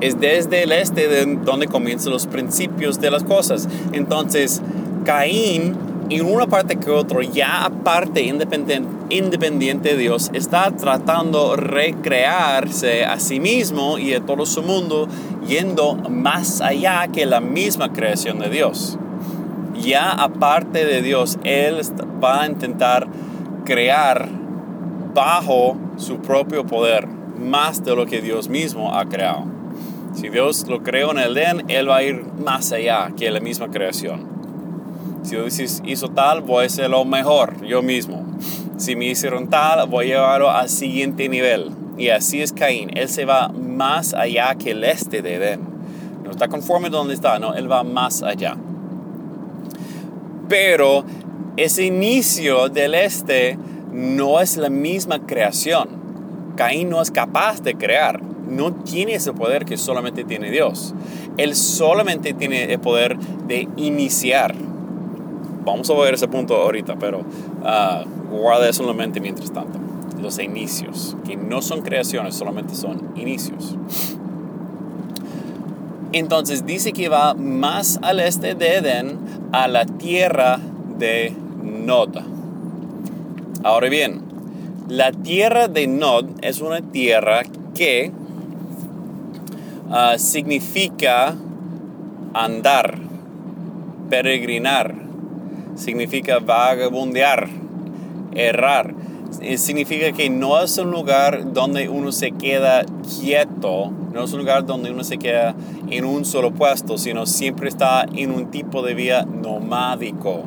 Es 0.00 0.20
desde 0.20 0.62
el 0.62 0.70
este 0.70 1.08
de 1.08 1.26
donde 1.44 1.66
comienzan 1.66 2.12
los 2.12 2.28
principios 2.28 3.00
de 3.00 3.10
las 3.10 3.24
cosas. 3.24 3.68
Entonces, 3.90 4.62
Caín, 5.04 5.74
en 6.08 6.26
una 6.26 6.46
parte 6.46 6.76
que 6.76 6.90
otro, 6.90 7.20
ya 7.22 7.64
aparte 7.64 8.22
independiente, 8.22 8.88
independiente 9.10 9.90
de 9.90 9.96
Dios, 9.96 10.30
está 10.32 10.70
tratando 10.70 11.56
recrearse 11.56 13.04
a 13.04 13.18
sí 13.18 13.40
mismo 13.40 13.98
y 13.98 14.14
a 14.14 14.20
todo 14.20 14.46
su 14.46 14.62
mundo, 14.62 15.08
yendo 15.46 15.94
más 15.94 16.60
allá 16.60 17.08
que 17.08 17.26
la 17.26 17.40
misma 17.40 17.92
creación 17.92 18.38
de 18.38 18.50
Dios. 18.50 18.98
Ya 19.80 20.10
aparte 20.10 20.84
de 20.84 21.02
Dios, 21.02 21.38
Él 21.44 21.80
va 22.22 22.42
a 22.42 22.46
intentar 22.46 23.06
crear 23.64 24.28
bajo 25.14 25.76
su 25.96 26.18
propio 26.18 26.66
poder 26.66 27.06
más 27.06 27.84
de 27.84 27.94
lo 27.94 28.06
que 28.06 28.20
Dios 28.20 28.48
mismo 28.48 28.94
ha 28.94 29.06
creado. 29.06 29.44
Si 30.14 30.30
Dios 30.30 30.66
lo 30.68 30.82
creó 30.82 31.10
en 31.10 31.18
el 31.18 31.36
Edén, 31.36 31.64
Él 31.68 31.90
va 31.90 31.96
a 31.96 32.02
ir 32.02 32.24
más 32.42 32.72
allá 32.72 33.10
que 33.16 33.30
la 33.30 33.40
misma 33.40 33.68
creación. 33.68 34.35
Si 35.26 35.34
Dios 35.34 35.82
hizo 35.84 36.08
tal, 36.10 36.42
voy 36.42 36.62
a 36.62 36.66
hacer 36.66 36.88
lo 36.88 37.04
mejor 37.04 37.66
yo 37.66 37.82
mismo. 37.82 38.24
Si 38.76 38.94
me 38.94 39.06
hicieron 39.06 39.50
tal, 39.50 39.88
voy 39.88 40.12
a 40.12 40.14
llevarlo 40.18 40.52
al 40.52 40.68
siguiente 40.68 41.28
nivel. 41.28 41.72
Y 41.98 42.10
así 42.10 42.42
es 42.42 42.52
Caín. 42.52 42.90
Él 42.94 43.08
se 43.08 43.24
va 43.24 43.48
más 43.48 44.14
allá 44.14 44.54
que 44.54 44.70
el 44.70 44.84
este 44.84 45.22
de 45.22 45.34
Edén. 45.34 45.62
No 46.22 46.30
está 46.30 46.46
conforme 46.46 46.90
donde 46.90 47.12
está, 47.12 47.40
no, 47.40 47.54
él 47.54 47.68
va 47.68 47.82
más 47.82 48.22
allá. 48.22 48.56
Pero 50.48 51.04
ese 51.56 51.84
inicio 51.84 52.68
del 52.68 52.94
este 52.94 53.58
no 53.92 54.40
es 54.40 54.56
la 54.56 54.70
misma 54.70 55.26
creación. 55.26 55.88
Caín 56.54 56.88
no 56.88 57.02
es 57.02 57.10
capaz 57.10 57.64
de 57.64 57.74
crear, 57.74 58.22
no 58.22 58.72
tiene 58.72 59.14
ese 59.14 59.32
poder 59.32 59.64
que 59.64 59.76
solamente 59.76 60.22
tiene 60.22 60.52
Dios. 60.52 60.94
Él 61.36 61.56
solamente 61.56 62.32
tiene 62.32 62.72
el 62.72 62.78
poder 62.78 63.18
de 63.18 63.68
iniciar. 63.76 64.54
Vamos 65.66 65.90
a 65.90 65.94
ver 65.94 66.14
ese 66.14 66.28
punto 66.28 66.54
ahorita, 66.54 66.94
pero 66.94 67.18
uh, 67.18 68.30
guarda 68.30 68.68
eso 68.68 68.82
en 68.82 68.88
la 68.88 68.94
mente 68.94 69.20
mientras 69.20 69.52
tanto. 69.52 69.80
Los 70.22 70.38
inicios, 70.38 71.16
que 71.26 71.36
no 71.36 71.60
son 71.60 71.82
creaciones, 71.82 72.36
solamente 72.36 72.76
son 72.76 73.10
inicios. 73.16 73.76
Entonces 76.12 76.64
dice 76.64 76.92
que 76.92 77.08
va 77.08 77.34
más 77.34 77.98
al 78.02 78.20
este 78.20 78.54
de 78.54 78.76
Edén, 78.76 79.18
a 79.50 79.66
la 79.66 79.86
tierra 79.86 80.60
de 80.98 81.34
Nod. 81.64 82.16
Ahora 83.64 83.88
bien, 83.88 84.22
la 84.88 85.10
tierra 85.10 85.66
de 85.66 85.88
Nod 85.88 86.26
es 86.42 86.60
una 86.60 86.80
tierra 86.80 87.42
que 87.74 88.12
uh, 89.90 90.16
significa 90.16 91.34
andar, 92.34 92.98
peregrinar, 94.08 95.05
significa 95.76 96.38
vagabundear, 96.38 97.48
errar. 98.34 98.94
Significa 99.56 100.12
que 100.12 100.30
no 100.30 100.62
es 100.62 100.78
un 100.78 100.90
lugar 100.90 101.52
donde 101.52 101.88
uno 101.88 102.10
se 102.12 102.32
queda 102.32 102.84
quieto, 103.20 103.92
no 104.12 104.24
es 104.24 104.32
un 104.32 104.38
lugar 104.40 104.64
donde 104.64 104.90
uno 104.90 105.04
se 105.04 105.18
queda 105.18 105.54
en 105.90 106.04
un 106.04 106.24
solo 106.24 106.52
puesto, 106.52 106.96
sino 106.96 107.26
siempre 107.26 107.68
está 107.68 108.06
en 108.14 108.32
un 108.32 108.50
tipo 108.50 108.82
de 108.82 108.94
vida 108.94 109.24
nomádico, 109.24 110.42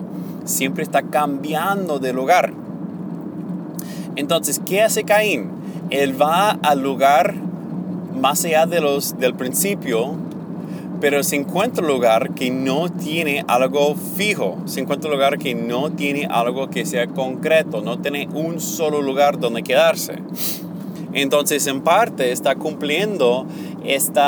siempre 0.46 0.84
está 0.84 1.04
cambiando 1.04 2.00
de 2.00 2.14
lugar. 2.14 2.52
Entonces, 4.16 4.60
¿qué 4.66 4.82
hace 4.82 5.04
Caín? 5.04 5.52
Él 5.92 6.20
va 6.20 6.52
al 6.52 6.82
lugar 6.82 7.36
más 8.20 8.44
allá 8.46 8.66
de 8.66 8.82
los, 8.82 9.18
del 9.20 9.34
principio, 9.36 10.16
pero 11.02 11.24
se 11.24 11.36
encuentra 11.36 11.86
lugar 11.86 12.34
que 12.34 12.52
no 12.52 12.90
tiene 12.90 13.46
algo 13.48 13.96
fijo, 13.96 14.58
se 14.66 14.82
encuentra 14.82 15.10
lugar 15.10 15.38
que 15.38 15.56
no 15.56 15.92
tiene 15.92 16.28
algo 16.30 16.70
que 16.70 16.86
sea 16.86 17.08
concreto, 17.08 17.82
no 17.82 18.00
tiene 18.00 18.28
un 18.34 18.60
solo 18.60 19.02
lugar 19.02 19.40
donde 19.40 19.64
quedarse. 19.64 20.16
Entonces, 21.14 21.66
en 21.68 21.82
parte, 21.82 22.32
está 22.32 22.56
cumpliendo 22.56 23.48
este 23.84 24.22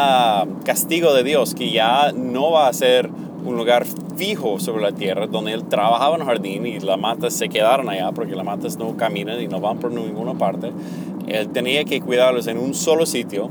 castigo 0.65 1.13
de 1.13 1.23
Dios, 1.23 1.53
que 1.53 1.71
ya 1.71 2.11
no 2.11 2.51
va 2.51 2.67
a 2.67 2.73
ser 2.73 3.09
un 3.45 3.55
lugar 3.55 3.85
fijo 4.15 4.59
sobre 4.59 4.81
la 4.81 4.91
tierra, 4.91 5.27
donde 5.27 5.53
él 5.53 5.65
trabajaba 5.65 6.15
en 6.15 6.21
el 6.21 6.27
jardín 6.27 6.65
y 6.65 6.79
las 6.79 6.97
matas 6.97 7.33
se 7.33 7.49
quedaron 7.49 7.89
allá, 7.89 8.11
porque 8.11 8.35
las 8.35 8.45
matas 8.45 8.77
no 8.77 8.95
caminan 8.97 9.41
y 9.41 9.47
no 9.47 9.59
van 9.59 9.79
por 9.79 9.91
ninguna 9.91 10.33
parte. 10.33 10.71
Él 11.27 11.49
tenía 11.49 11.83
que 11.85 12.01
cuidarlos 12.01 12.47
en 12.47 12.57
un 12.57 12.73
solo 12.73 13.05
sitio. 13.05 13.49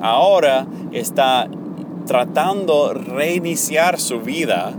Ahora 0.00 0.66
está 0.92 1.48
tratando 2.10 2.92
reiniciar 2.92 4.00
su 4.00 4.20
vida, 4.20 4.72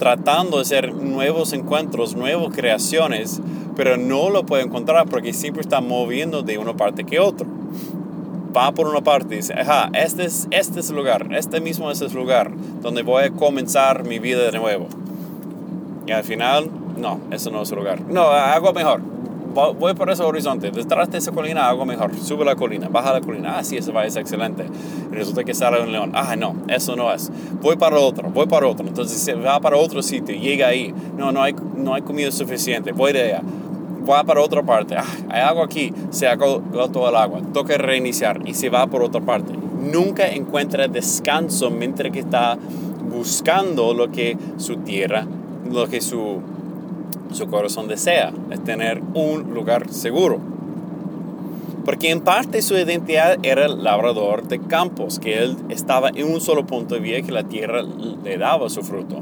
tratando 0.00 0.56
de 0.56 0.62
hacer 0.62 0.92
nuevos 0.92 1.52
encuentros, 1.52 2.16
nuevas 2.16 2.52
creaciones, 2.52 3.40
pero 3.76 3.96
no 3.96 4.28
lo 4.28 4.44
puede 4.44 4.64
encontrar 4.64 5.06
porque 5.08 5.32
siempre 5.32 5.60
está 5.60 5.80
moviendo 5.80 6.42
de 6.42 6.58
una 6.58 6.76
parte 6.76 7.04
que 7.04 7.20
otra. 7.20 7.46
Va 8.56 8.72
por 8.72 8.88
una 8.88 9.02
parte 9.02 9.34
y 9.34 9.36
dice, 9.36 9.54
ajá, 9.54 9.88
este 9.94 10.24
es, 10.24 10.48
este 10.50 10.80
es 10.80 10.90
el 10.90 10.96
lugar, 10.96 11.28
este 11.30 11.60
mismo 11.60 11.92
es 11.92 12.00
el 12.00 12.12
lugar 12.12 12.50
donde 12.82 13.04
voy 13.04 13.22
a 13.22 13.30
comenzar 13.30 14.02
mi 14.02 14.18
vida 14.18 14.50
de 14.50 14.58
nuevo. 14.58 14.88
Y 16.08 16.10
al 16.10 16.24
final, 16.24 16.68
no, 16.98 17.20
eso 17.30 17.52
no 17.52 17.62
es 17.62 17.70
el 17.70 17.78
lugar. 17.78 18.00
No, 18.00 18.22
hago 18.22 18.72
mejor. 18.72 19.13
Voy 19.54 19.94
por 19.94 20.10
ese 20.10 20.22
horizonte, 20.24 20.72
detrás 20.72 21.10
de 21.10 21.18
esa 21.18 21.30
colina 21.30 21.68
hago 21.68 21.86
mejor. 21.86 22.14
Sube 22.16 22.44
la 22.44 22.56
colina, 22.56 22.88
baja 22.88 23.12
la 23.12 23.20
colina. 23.20 23.58
Ah, 23.58 23.64
sí, 23.64 23.76
ese 23.76 23.92
va, 23.92 24.04
es 24.04 24.16
excelente. 24.16 24.66
Resulta 25.12 25.44
que 25.44 25.54
sale 25.54 25.80
un 25.80 25.92
león. 25.92 26.10
Ah, 26.14 26.34
no, 26.36 26.56
eso 26.68 26.96
no 26.96 27.12
es. 27.12 27.30
Voy 27.62 27.76
para 27.76 27.98
otro, 27.98 28.28
voy 28.30 28.46
para 28.46 28.66
otro. 28.66 28.86
Entonces 28.86 29.18
se 29.20 29.34
va 29.34 29.60
para 29.60 29.76
otro 29.76 30.02
sitio, 30.02 30.34
llega 30.34 30.66
ahí. 30.66 30.92
No, 31.16 31.30
no 31.30 31.42
hay, 31.42 31.54
no 31.76 31.94
hay 31.94 32.02
comida 32.02 32.32
suficiente. 32.32 32.92
Voy 32.92 33.12
de 33.12 33.22
allá 33.22 33.42
va 34.08 34.22
para 34.24 34.40
otra 34.40 34.62
parte, 34.62 34.96
ah, 34.96 35.04
hay 35.30 35.40
agua 35.40 35.64
aquí, 35.64 35.92
se 36.10 36.28
agotó 36.28 37.08
el 37.08 37.16
agua, 37.16 37.40
toca 37.52 37.76
reiniciar 37.78 38.46
y 38.46 38.54
se 38.54 38.68
va 38.68 38.86
por 38.86 39.02
otra 39.02 39.20
parte. 39.20 39.52
Nunca 39.54 40.28
encuentra 40.28 40.88
descanso 40.88 41.70
mientras 41.70 42.12
que 42.12 42.20
está 42.20 42.58
buscando 43.10 43.94
lo 43.94 44.10
que 44.10 44.36
su 44.56 44.76
tierra, 44.78 45.26
lo 45.70 45.86
que 45.88 46.00
su, 46.00 46.40
su 47.34 47.46
corazón 47.48 47.88
desea, 47.88 48.32
es 48.50 48.62
tener 48.64 49.02
un 49.14 49.54
lugar 49.54 49.90
seguro. 49.90 50.40
Porque 51.84 52.10
en 52.10 52.22
parte 52.22 52.62
su 52.62 52.74
identidad 52.76 53.36
era 53.42 53.66
el 53.66 53.84
labrador 53.84 54.48
de 54.48 54.58
campos, 54.58 55.18
que 55.18 55.42
él 55.42 55.56
estaba 55.68 56.08
en 56.08 56.32
un 56.32 56.40
solo 56.40 56.66
punto 56.66 56.96
y 56.96 57.00
veía 57.00 57.22
que 57.22 57.32
la 57.32 57.44
tierra 57.44 57.82
le 57.82 58.38
daba 58.38 58.70
su 58.70 58.82
fruto. 58.82 59.20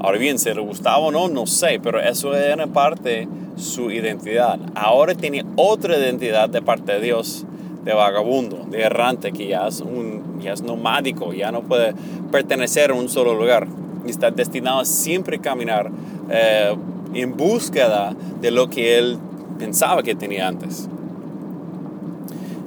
Ahora 0.00 0.18
bien, 0.18 0.38
si 0.40 0.52
le 0.52 0.60
gustaba 0.60 0.98
o 0.98 1.12
no, 1.12 1.28
no 1.28 1.46
sé, 1.46 1.78
pero 1.80 2.00
eso 2.00 2.34
era 2.34 2.66
parte 2.66 3.28
su 3.56 3.92
identidad. 3.92 4.58
Ahora 4.74 5.14
tiene 5.14 5.44
otra 5.54 5.96
identidad 5.96 6.48
de 6.48 6.60
parte 6.60 6.92
de 6.94 7.00
Dios, 7.00 7.44
de 7.84 7.94
vagabundo, 7.94 8.66
de 8.68 8.82
errante, 8.82 9.30
que 9.30 9.46
ya 9.46 9.68
es, 9.68 9.80
un, 9.80 10.40
ya 10.40 10.54
es 10.54 10.62
nomádico, 10.62 11.32
ya 11.32 11.52
no 11.52 11.62
puede 11.62 11.94
pertenecer 12.32 12.90
a 12.90 12.94
un 12.94 13.08
solo 13.08 13.34
lugar. 13.34 13.68
Y 14.04 14.10
está 14.10 14.32
destinado 14.32 14.80
a 14.80 14.84
siempre 14.84 15.38
caminar 15.38 15.90
eh, 16.30 16.74
en 17.14 17.36
búsqueda 17.36 18.14
de 18.40 18.50
lo 18.50 18.68
que 18.68 18.98
él 18.98 19.18
pensaba 19.58 20.02
que 20.02 20.14
tenía 20.14 20.48
antes. 20.48 20.88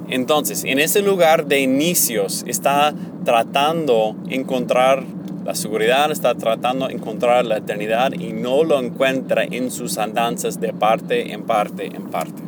Entonces, 0.08 0.64
en 0.64 0.78
ese 0.78 1.02
lugar 1.02 1.46
de 1.46 1.60
inicios 1.60 2.44
está 2.46 2.94
tratando 3.24 4.14
encontrar 4.28 5.04
la 5.46 5.54
seguridad 5.54 6.10
está 6.10 6.34
tratando 6.34 6.88
de 6.88 6.94
encontrar 6.94 7.46
la 7.46 7.58
eternidad 7.58 8.12
y 8.12 8.32
no 8.32 8.64
lo 8.64 8.80
encuentra 8.80 9.44
en 9.44 9.70
sus 9.70 9.96
andanzas 9.96 10.60
de 10.60 10.72
parte 10.72 11.32
en 11.32 11.44
parte 11.44 11.86
en 11.86 12.10
parte. 12.10 12.42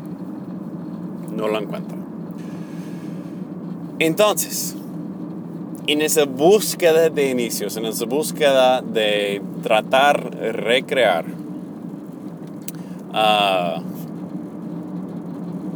No 1.32 1.46
lo 1.46 1.60
encuentra. 1.60 1.96
Entonces, 4.00 4.74
en 5.86 6.02
esa 6.02 6.24
búsqueda 6.24 7.08
de 7.08 7.30
inicios, 7.30 7.76
en 7.76 7.86
esa 7.86 8.04
búsqueda 8.04 8.82
de 8.82 9.40
tratar 9.62 10.34
recrear, 10.34 11.24
uh, 13.18 13.82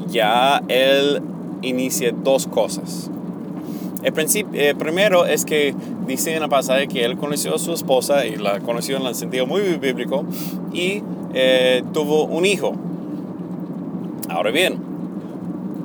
ya 0.09 0.63
él 0.69 1.23
inicia 1.63 2.13
dos 2.13 2.47
cosas. 2.47 3.11
El 4.03 4.15
eh, 4.55 4.75
primero 4.77 5.27
es 5.27 5.45
que 5.45 5.75
dice 6.07 6.35
en 6.35 6.41
la 6.41 6.49
pasada 6.49 6.87
que 6.87 7.05
él 7.05 7.17
conoció 7.17 7.55
a 7.55 7.59
su 7.59 7.73
esposa 7.73 8.27
y 8.27 8.35
la 8.35 8.59
conoció 8.61 8.97
en 8.97 9.07
el 9.07 9.15
sentido 9.15 9.47
muy 9.47 9.61
bíblico 9.79 10.25
y 10.73 11.03
eh, 11.35 11.85
tuvo 11.93 12.25
un 12.25 12.45
hijo. 12.45 12.75
Ahora 14.29 14.51
bien, 14.51 14.79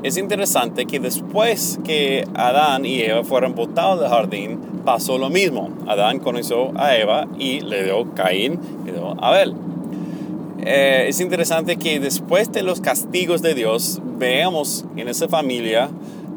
es 0.01 0.17
interesante 0.17 0.85
que 0.87 0.99
después 0.99 1.79
que 1.83 2.27
Adán 2.33 2.85
y 2.85 3.01
Eva 3.01 3.23
fueron 3.23 3.53
botados 3.53 3.99
del 3.99 4.09
jardín, 4.09 4.59
pasó 4.83 5.19
lo 5.19 5.29
mismo. 5.29 5.69
Adán 5.87 6.19
conoció 6.19 6.71
a 6.75 6.95
Eva 6.95 7.27
y 7.37 7.59
le 7.59 7.83
dio 7.83 8.13
Caín 8.15 8.59
y 8.83 8.87
le 8.87 8.93
dio 8.93 9.15
Abel. 9.23 9.53
Eh, 10.59 11.05
es 11.07 11.19
interesante 11.19 11.77
que 11.77 11.99
después 11.99 12.51
de 12.51 12.63
los 12.63 12.81
castigos 12.81 13.41
de 13.41 13.53
Dios, 13.53 14.01
veamos 14.17 14.85
en 14.95 15.07
esa 15.07 15.27
familia 15.27 15.89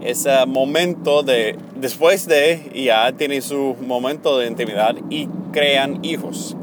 ese 0.03 0.47
momento 0.47 1.23
de, 1.23 1.57
después 1.77 2.27
de, 2.27 2.71
ya 2.75 3.13
tiene 3.13 3.41
su 3.41 3.77
momento 3.81 4.39
de 4.39 4.47
intimidad 4.47 4.97
y 5.11 5.29
crean 5.53 6.05
hijos. 6.05 6.57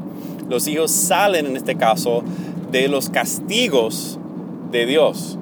Los 0.48 0.66
hijos 0.66 0.90
salen 0.90 1.46
en 1.46 1.56
este 1.56 1.76
caso 1.76 2.22
de 2.70 2.88
los 2.88 3.10
castigos 3.10 4.18
de 4.70 4.86
Dios. 4.86 5.38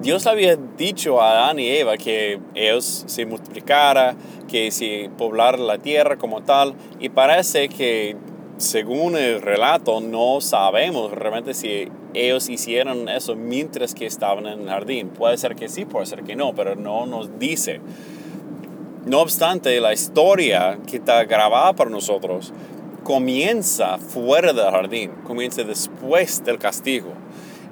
Dios 0.00 0.26
había 0.26 0.56
dicho 0.56 1.20
a 1.20 1.30
Adán 1.30 1.58
y 1.60 1.68
Eva 1.68 1.96
que 1.96 2.40
ellos 2.54 3.04
se 3.06 3.24
multiplicara, 3.24 4.16
que 4.48 4.70
se 4.70 5.10
poblara 5.16 5.58
la 5.58 5.78
tierra 5.78 6.16
como 6.16 6.42
tal, 6.42 6.74
y 6.98 7.08
parece 7.08 7.68
que 7.68 8.16
según 8.58 9.16
el 9.16 9.42
relato, 9.42 10.00
no 10.00 10.40
sabemos 10.40 11.10
realmente 11.12 11.54
si 11.54 11.88
ellos 12.14 12.48
hicieron 12.48 13.08
eso 13.08 13.34
mientras 13.34 13.94
que 13.94 14.06
estaban 14.06 14.46
en 14.46 14.60
el 14.60 14.68
jardín. 14.68 15.08
Puede 15.08 15.36
ser 15.38 15.56
que 15.56 15.68
sí, 15.68 15.84
puede 15.84 16.06
ser 16.06 16.22
que 16.22 16.36
no, 16.36 16.54
pero 16.54 16.76
no 16.76 17.06
nos 17.06 17.38
dice. 17.38 17.80
No 19.04 19.20
obstante, 19.20 19.80
la 19.80 19.92
historia 19.92 20.78
que 20.86 20.98
está 20.98 21.24
grabada 21.24 21.72
para 21.72 21.90
nosotros 21.90 22.52
comienza 23.02 23.98
fuera 23.98 24.52
del 24.52 24.70
jardín, 24.70 25.10
comienza 25.24 25.64
después 25.64 26.44
del 26.44 26.58
castigo. 26.58 27.12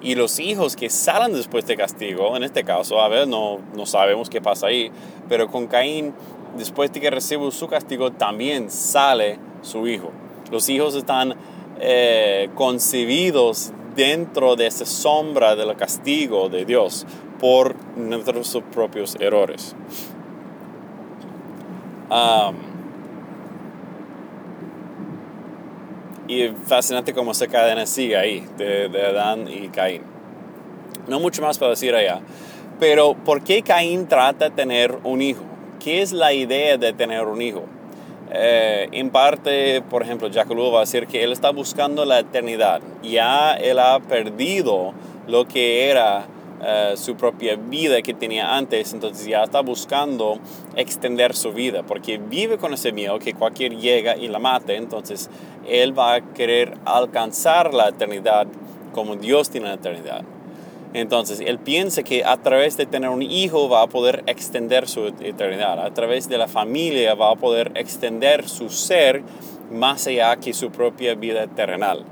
Y 0.03 0.15
los 0.15 0.41
hijos 0.41 0.77
que 0.77 0.89
salen 0.89 1.33
después 1.33 1.67
del 1.67 1.77
castigo, 1.77 2.37
en 2.37 2.43
este 2.43 2.65
caso, 2.65 3.01
a 3.01 3.09
ver, 3.09 3.29
no, 3.29 3.59
no 3.77 3.87
sabemos 3.87 4.31
qué 4.31 4.41
pasa 4.41 4.69
ahí, 4.69 4.91
pero 5.29 5.47
con 5.49 5.67
Caín, 5.67 6.15
después 6.57 6.91
de 6.93 7.01
que 7.01 7.11
recibe 7.11 7.51
su 7.51 7.69
castigo, 7.69 8.11
también 8.11 8.71
sale 8.71 9.39
su 9.63 9.87
hijo. 9.87 10.11
Los 10.51 10.69
hijos 10.69 10.95
están 10.95 11.35
eh, 11.81 12.51
concebidos 12.55 13.73
dentro 13.97 14.57
de 14.57 14.67
esa 14.67 14.87
sombra 14.87 15.57
del 15.57 15.77
castigo 15.77 16.49
de 16.49 16.65
Dios 16.65 17.07
por 17.39 17.75
nuestros 17.97 18.59
propios 18.73 19.17
errores. 19.21 19.75
y 26.31 26.49
fascinante 26.67 27.13
cómo 27.13 27.35
se 27.35 27.49
cadena 27.49 27.87
sigue 27.87 28.17
ahí, 28.17 28.47
de, 28.57 28.89
de 28.89 29.07
Adán 29.07 29.49
y 29.49 29.69
Caín. 29.69 30.03
No 31.09 31.19
mucho 31.19 31.43
más 31.43 31.59
para 31.59 31.71
decir 31.71 31.93
allá. 31.95 32.21
Pero, 32.79 33.15
¿por 33.15 33.43
qué 33.43 33.63
Caín 33.63 34.07
trata 34.07 34.49
de 34.49 34.51
tener 34.53 34.97
un 35.03 35.23
hijo? 35.23 35.43
¿Qué 35.81 36.03
es 36.03 36.13
la 36.13 36.33
idea 36.33 36.77
de 36.77 36.93
tener 36.93 37.27
un 37.27 37.43
hijo? 37.43 37.65
Eh, 38.33 38.89
en 38.93 39.11
parte, 39.11 39.83
por 39.83 40.03
ejemplo, 40.03 40.29
Jacobo 40.33 40.71
va 40.71 40.79
a 40.79 40.81
decir 40.83 41.07
que 41.07 41.25
él 41.25 41.33
está 41.33 41.51
buscando 41.51 42.05
la 42.05 42.21
eternidad. 42.21 42.81
Ya 43.03 43.55
él 43.55 43.79
ha 43.79 43.99
perdido 43.99 44.95
lo 45.27 45.47
que 45.49 45.91
era 45.91 46.27
eh, 46.63 46.93
su 46.97 47.17
propia 47.17 47.57
vida 47.57 48.03
que 48.03 48.13
tenía 48.13 48.57
antes, 48.57 48.93
entonces 48.93 49.27
ya 49.27 49.45
está 49.45 49.61
buscando 49.63 50.39
extender 50.77 51.35
su 51.35 51.53
vida, 51.53 51.83
porque 51.83 52.19
vive 52.19 52.59
con 52.59 52.75
ese 52.75 52.93
miedo 52.93 53.19
que 53.19 53.33
cualquier 53.33 53.79
llega 53.79 54.17
y 54.17 54.29
la 54.29 54.39
mate, 54.39 54.77
entonces 54.77 55.31
él 55.67 55.99
va 55.99 56.17
a 56.17 56.21
querer 56.35 56.75
alcanzar 56.85 57.73
la 57.73 57.89
eternidad 57.89 58.47
como 58.93 59.17
Dios 59.17 59.49
tiene 59.49 59.69
la 59.69 59.75
eternidad. 59.75 60.23
Entonces, 60.93 61.41
él 61.41 61.59
piensa 61.59 62.03
que 62.03 62.25
a 62.25 62.37
través 62.39 62.77
de 62.77 62.85
tener 62.85 63.11
un 63.11 63.23
hijo 63.23 63.69
va 63.69 63.83
a 63.83 63.87
poder 63.87 64.25
extender 64.27 64.89
su 64.89 65.07
eternidad, 65.07 65.79
a 65.79 65.95
través 65.95 66.29
de 66.29 66.37
la 66.37 66.49
familia 66.49 67.15
va 67.15 67.31
a 67.31 67.37
poder 67.37 67.73
extender 67.77 68.49
su 68.49 68.71
ser 68.71 69.23
más 69.71 70.09
allá 70.09 70.37
que 70.37 70.53
su 70.53 70.71
propia 70.71 71.15
vida 71.15 71.47
terrenal. 71.47 72.05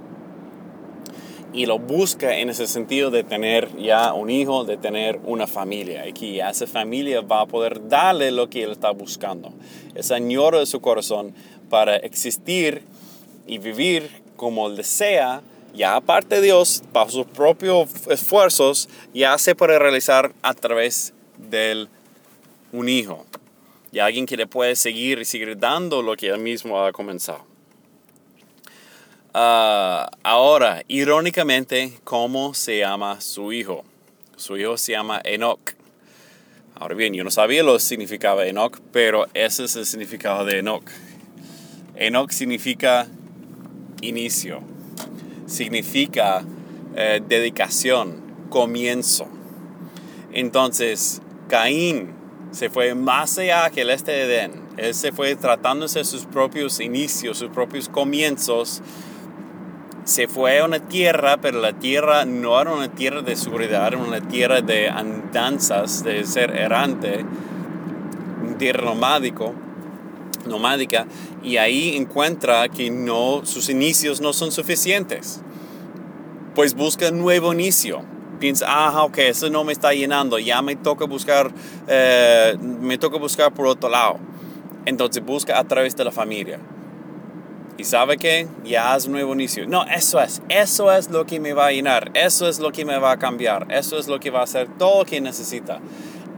Y 1.53 1.67
lo 1.67 1.79
busca 1.81 2.39
en 2.39 2.51
ese 2.51 2.69
sentido 2.69 3.11
de 3.11 3.25
tener 3.25 3.77
ya 3.79 4.13
un 4.13 4.31
hijo, 4.31 4.65
de 4.65 4.77
tener 4.77 5.19
una 5.25 5.49
familia, 5.49 6.07
y 6.07 6.13
que 6.13 6.39
esa 6.39 6.67
familia 6.69 7.21
va 7.23 7.41
a 7.41 7.47
poder 7.47 7.89
darle 7.89 8.31
lo 8.31 8.49
que 8.49 8.63
él 8.63 8.71
está 8.71 8.93
buscando, 8.93 9.53
ese 9.97 10.15
añoro 10.15 10.61
de 10.61 10.67
su 10.67 10.81
corazón 10.81 11.35
para 11.69 11.97
existir 11.97 12.83
y 13.47 13.59
vivir 13.59 14.23
como 14.37 14.69
él 14.69 14.77
desea 14.77 15.43
ya 15.79 15.95
aparte 15.95 16.41
Dios, 16.41 16.83
bajo 16.93 17.11
sus 17.11 17.27
propios 17.27 17.89
esfuerzos, 18.11 18.89
ya 19.15 19.39
se 19.39 19.55
puede 19.55 19.79
realizar 19.79 20.33
a 20.43 20.53
través 20.53 21.15
de 21.39 21.87
un 22.73 22.89
hijo. 22.89 23.25
Y 23.93 24.01
alguien 24.01 24.27
que 24.27 24.37
le 24.37 24.49
puede 24.49 24.75
seguir 24.75 25.21
y 25.21 25.25
seguir 25.25 25.57
dando 25.57 26.03
lo 26.03 26.17
que 26.17 26.31
él 26.31 26.39
mismo 26.39 26.85
ha 26.85 26.91
comenzado. 26.91 27.47
Ah, 29.33 30.11
ahora, 30.25 30.83
irónicamente, 30.89 31.93
¿cómo 32.03 32.55
se 32.55 32.79
llama 32.79 33.21
su 33.21 33.53
hijo? 33.53 33.85
Su 34.37 34.57
hijo 34.57 34.77
se 34.77 34.93
llama 34.93 35.21
Enoch. 35.23 35.75
Ahora 36.75 36.97
bien, 36.97 37.15
yo 37.15 37.23
no 37.23 37.31
sabía 37.31 37.63
lo 37.63 37.75
que 37.75 37.81
significaba 37.81 38.45
Enoch, 38.47 38.81
pero 38.91 39.27
ese 39.33 39.65
es 39.65 39.77
el 39.77 39.87
significado 39.87 40.45
de 40.45 40.59
Enoch. 40.59 40.91
Enoch 41.95 42.33
significa 42.33 43.07
inicio 44.01 44.61
significa 45.49 46.45
eh, 46.95 47.21
dedicación, 47.27 48.21
comienzo. 48.51 49.27
Entonces, 50.33 51.21
Caín 51.49 52.11
se 52.53 52.71
fue 52.71 52.95
más 52.95 53.39
allá 53.39 53.69
que 53.71 53.81
el 53.81 53.91
este 53.91 54.13
de 54.13 54.25
Edén. 54.25 54.53
Él 54.77 54.95
se 54.95 55.11
fue 55.11 55.35
tratándose 55.35 56.05
sus 56.05 56.25
propios 56.27 56.79
inicios, 56.81 57.39
sus 57.39 57.51
propios 57.51 57.89
comienzos. 57.89 58.83
Se 60.05 60.29
fue 60.29 60.61
a 60.61 60.65
una 60.65 60.79
tierra, 60.79 61.39
pero 61.39 61.61
la 61.61 61.73
tierra 61.73 62.25
no 62.25 62.61
era 62.61 62.73
una 62.73 62.89
tierra 62.89 63.23
de 63.23 63.37
seguridad, 63.37 63.89
era 63.89 63.99
una 63.99 64.21
tierra 64.21 64.61
de 64.61 64.89
andanzas, 64.89 66.05
de 66.05 66.25
ser 66.25 66.51
errante, 66.57 67.25
un 68.47 68.57
tierra 68.57 68.85
nomádico 68.85 69.55
nomádica 70.47 71.07
y 71.43 71.57
ahí 71.57 71.97
encuentra 71.97 72.69
que 72.69 72.91
no, 72.91 73.43
sus 73.45 73.69
inicios 73.69 74.21
no 74.21 74.33
son 74.33 74.53
suficientes. 74.53 75.41
Pues 76.55 76.75
busca 76.75 77.11
nuevo 77.11 77.53
inicio. 77.53 78.03
Piensa, 78.41 78.67
ah, 78.69 79.05
ok, 79.05 79.19
eso 79.19 79.51
no 79.51 79.65
me 79.65 79.73
está 79.73 79.93
llenando, 79.93 80.39
ya 80.39 80.63
me 80.63 80.77
toca 80.77 81.07
buscar, 81.07 81.51
eh, 81.89 82.57
me 82.61 82.99
toca 82.99 83.19
buscar 83.19 83.53
por 83.53 83.67
otro 83.67 83.89
lado. 83.89 84.19
Entonces 84.87 85.25
busca 85.25 85.59
a 85.59 85.65
través 85.65 85.97
de 85.97 86.05
la 86.05 86.13
familia. 86.13 86.61
¿Y 87.77 87.85
sabe 87.85 88.17
qué? 88.17 88.49
Ya 88.65 88.97
es 88.97 89.07
un 89.07 89.13
nuevo 89.13 89.35
inicio. 89.35 89.67
No, 89.69 89.85
eso 89.85 90.21
es, 90.21 90.43
eso 90.49 90.93
es 90.93 91.11
lo 91.11 91.27
que 91.27 91.39
me 91.39 91.53
va 91.53 91.67
a 91.67 91.73
llenar, 91.73 92.11
eso 92.15 92.49
es 92.49 92.59
lo 92.59 92.73
que 92.73 92.85
me 92.85 92.99
va 92.99 93.13
a 93.13 93.19
cambiar, 93.19 93.67
eso 93.71 93.99
es 93.99 94.09
lo 94.09 94.19
que 94.19 94.31
va 94.31 94.41
a 94.41 94.45
hacer 94.45 94.69
todo 94.79 95.01
lo 95.01 95.05
que 95.05 95.21
necesita 95.21 95.81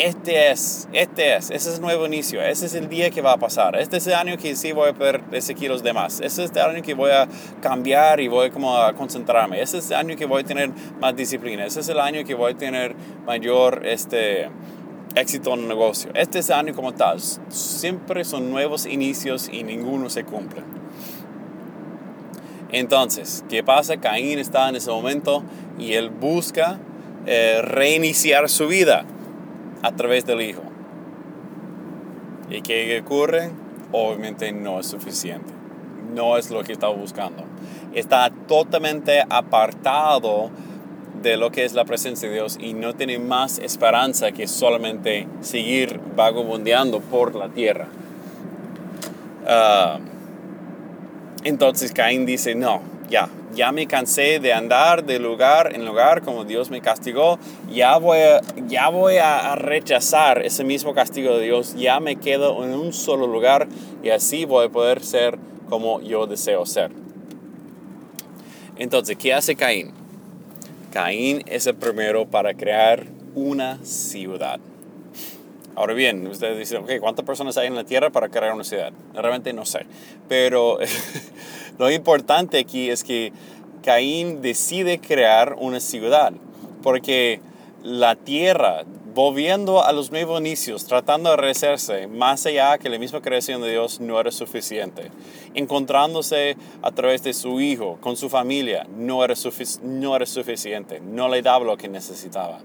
este 0.01 0.51
es, 0.51 0.89
este 0.95 1.37
es, 1.37 1.51
ese 1.51 1.69
es 1.69 1.75
el 1.77 1.83
nuevo 1.83 2.07
inicio, 2.07 2.41
ese 2.41 2.65
es 2.65 2.75
el 2.75 2.89
día 2.89 3.11
que 3.11 3.21
va 3.21 3.33
a 3.33 3.37
pasar, 3.37 3.77
este 3.77 3.99
es 3.99 4.07
el 4.07 4.15
año 4.15 4.39
que 4.39 4.57
sí 4.57 4.73
voy 4.73 4.89
a 4.89 4.93
perder 4.95 5.23
ese 5.31 5.55
kilos 5.55 5.83
de 5.83 5.93
más, 5.93 6.21
este 6.23 6.45
es 6.45 6.51
el 6.53 6.59
año 6.59 6.83
que 6.83 6.95
voy 6.95 7.11
a 7.11 7.29
cambiar 7.61 8.19
y 8.21 8.29
voy 8.29 8.51
como 8.51 8.79
a 8.79 8.95
concentrarme, 8.95 9.61
este 9.61 9.77
es 9.77 9.91
el 9.91 9.99
año 9.99 10.17
que 10.17 10.25
voy 10.25 10.41
a 10.41 10.45
tener 10.47 10.71
más 11.01 11.15
disciplina, 11.15 11.67
este 11.67 11.81
es 11.81 11.89
el 11.91 12.01
año 12.01 12.25
que 12.25 12.35
voy 12.35 12.53
a 12.53 12.57
tener 12.57 12.97
mayor 13.27 13.87
este, 13.87 14.49
éxito 15.17 15.53
en 15.53 15.61
el 15.61 15.69
negocio, 15.69 16.11
este 16.15 16.39
es 16.39 16.49
el 16.49 16.57
año 16.57 16.75
como 16.75 16.95
tal, 16.95 17.21
siempre 17.51 18.25
son 18.25 18.51
nuevos 18.51 18.87
inicios 18.87 19.51
y 19.53 19.65
ninguno 19.65 20.09
se 20.09 20.25
cumple. 20.25 20.63
Entonces, 22.73 23.45
¿qué 23.51 23.63
pasa? 23.63 23.99
Caín 23.99 24.39
está 24.39 24.69
en 24.71 24.77
ese 24.77 24.91
momento 24.91 25.43
y 25.79 25.93
él 25.95 26.09
busca 26.09 26.79
eh, 27.27 27.61
reiniciar 27.61 28.49
su 28.49 28.69
vida 28.69 29.05
a 29.83 29.93
través 29.93 30.27
del 30.27 30.43
Hijo. 30.43 30.63
¿Y 32.51 32.63
qué 32.63 33.01
ocurre? 33.05 33.51
Obviamente 33.93 34.53
no 34.53 34.81
es 34.81 34.87
suficiente. 34.87 35.53
No 36.15 36.37
es 36.37 36.51
lo 36.51 36.65
que 36.65 36.73
está 36.73 36.89
buscando. 36.89 37.45
Está 37.95 38.31
totalmente 38.49 39.25
apartado 39.29 40.51
de 41.23 41.37
lo 41.37 41.51
que 41.51 41.65
es 41.65 41.75
la 41.75 41.85
presencia 41.85 42.29
de 42.29 42.35
Dios 42.35 42.57
y 42.61 42.73
no 42.73 42.95
tiene 42.95 43.19
más 43.19 43.59
esperanza 43.59 44.33
que 44.33 44.47
solamente 44.47 45.27
seguir 45.41 46.01
vagabundeando 46.17 47.01
por 47.01 47.35
la 47.35 47.49
tierra. 47.49 47.89
Ah, 49.47 49.99
entonces 51.45 51.93
Caín 51.93 52.27
dice, 52.27 52.55
no, 52.55 52.81
ya, 53.09 53.29
ya 53.55 53.73
me 53.73 53.87
cansé 53.87 54.41
de 54.41 54.53
andar 54.53 55.05
de 55.05 55.19
lugar 55.19 55.75
en 55.75 55.85
lugar 55.85 56.23
como 56.23 56.45
Dios 56.45 56.71
me 56.71 56.81
castigó, 56.81 57.39
ya 57.71 57.97
voy, 57.99 58.19
a, 58.19 58.41
ya 58.69 58.89
voy 58.89 59.17
a 59.17 59.55
rechazar 59.57 60.45
ese 60.45 60.65
mismo 60.65 60.95
castigo 60.95 61.37
de 61.37 61.45
Dios, 61.45 61.75
ya 61.75 62.01
me 62.01 62.17
quedo 62.17 62.65
en 62.65 62.75
un 62.75 62.93
solo 62.93 63.27
lugar 63.27 63.69
y 64.03 64.11
así 64.11 64.45
voy 64.45 64.67
a 64.67 64.69
poder 64.69 65.03
ser 65.03 65.39
como 65.69 66.01
yo 66.01 66.27
deseo 66.27 66.67
ser. 66.67 66.91
Entonces, 68.77 69.17
¿qué 69.17 69.35
hace 69.35 69.57
Caín? 69.57 69.93
Caín 70.93 71.43
es 71.47 71.67
el 71.67 71.75
primero 71.75 72.27
para 72.27 72.55
crear 72.55 73.07
una 73.35 73.79
ciudad. 73.85 74.59
Ahora 75.77 75.95
bien, 75.95 76.27
ustedes 76.27 76.59
dicen, 76.59 76.83
ok, 76.83 76.93
¿cuántas 77.01 77.25
personas 77.25 77.57
hay 77.57 77.69
en 77.69 77.75
la 77.75 77.85
Tierra 77.85 78.11
para 78.11 78.29
crear 78.29 78.53
una 78.53 78.65
ciudad? 78.65 78.93
Realmente 79.15 79.53
no 79.53 79.65
sé. 79.65 79.87
Pero 80.29 80.79
lo 81.81 81.91
importante 81.91 82.59
aquí 82.59 82.91
es 82.91 83.03
que 83.03 83.33
Caín 83.83 84.43
decide 84.43 85.01
crear 85.01 85.57
una 85.59 85.81
ciudad. 85.81 86.35
Porque 86.83 87.41
la 87.83 88.17
Tierra 88.17 88.85
volviendo 89.15 89.85
a 89.85 89.93
los 89.93 90.13
nuevos 90.13 90.41
inicios, 90.41 90.85
tratando 90.85 91.31
de 91.31 91.37
rehacerse 91.37 92.07
más 92.07 92.47
allá 92.47 92.79
que 92.79 92.89
la 92.89 92.99
misma 92.99 93.21
creación 93.21 93.61
de 93.61 93.71
Dios 93.71 94.01
no 94.01 94.21
era 94.21 94.31
suficiente. 94.31 95.11
Encontrándose 95.55 96.57
a 96.81 96.93
través 96.93 97.23
de 97.25 97.33
su 97.33 97.61
hijo, 97.61 97.99
con 98.01 98.17
su 98.17 98.29
familia, 98.29 98.87
no 98.97 99.25
era, 99.25 99.35
no 99.83 100.17
era 100.17 100.27
suficiente, 100.27 101.01
no 101.01 101.29
le 101.29 101.43
daba 101.43 101.65
lo 101.65 101.77
que 101.77 101.89
necesitaba. 101.89 102.61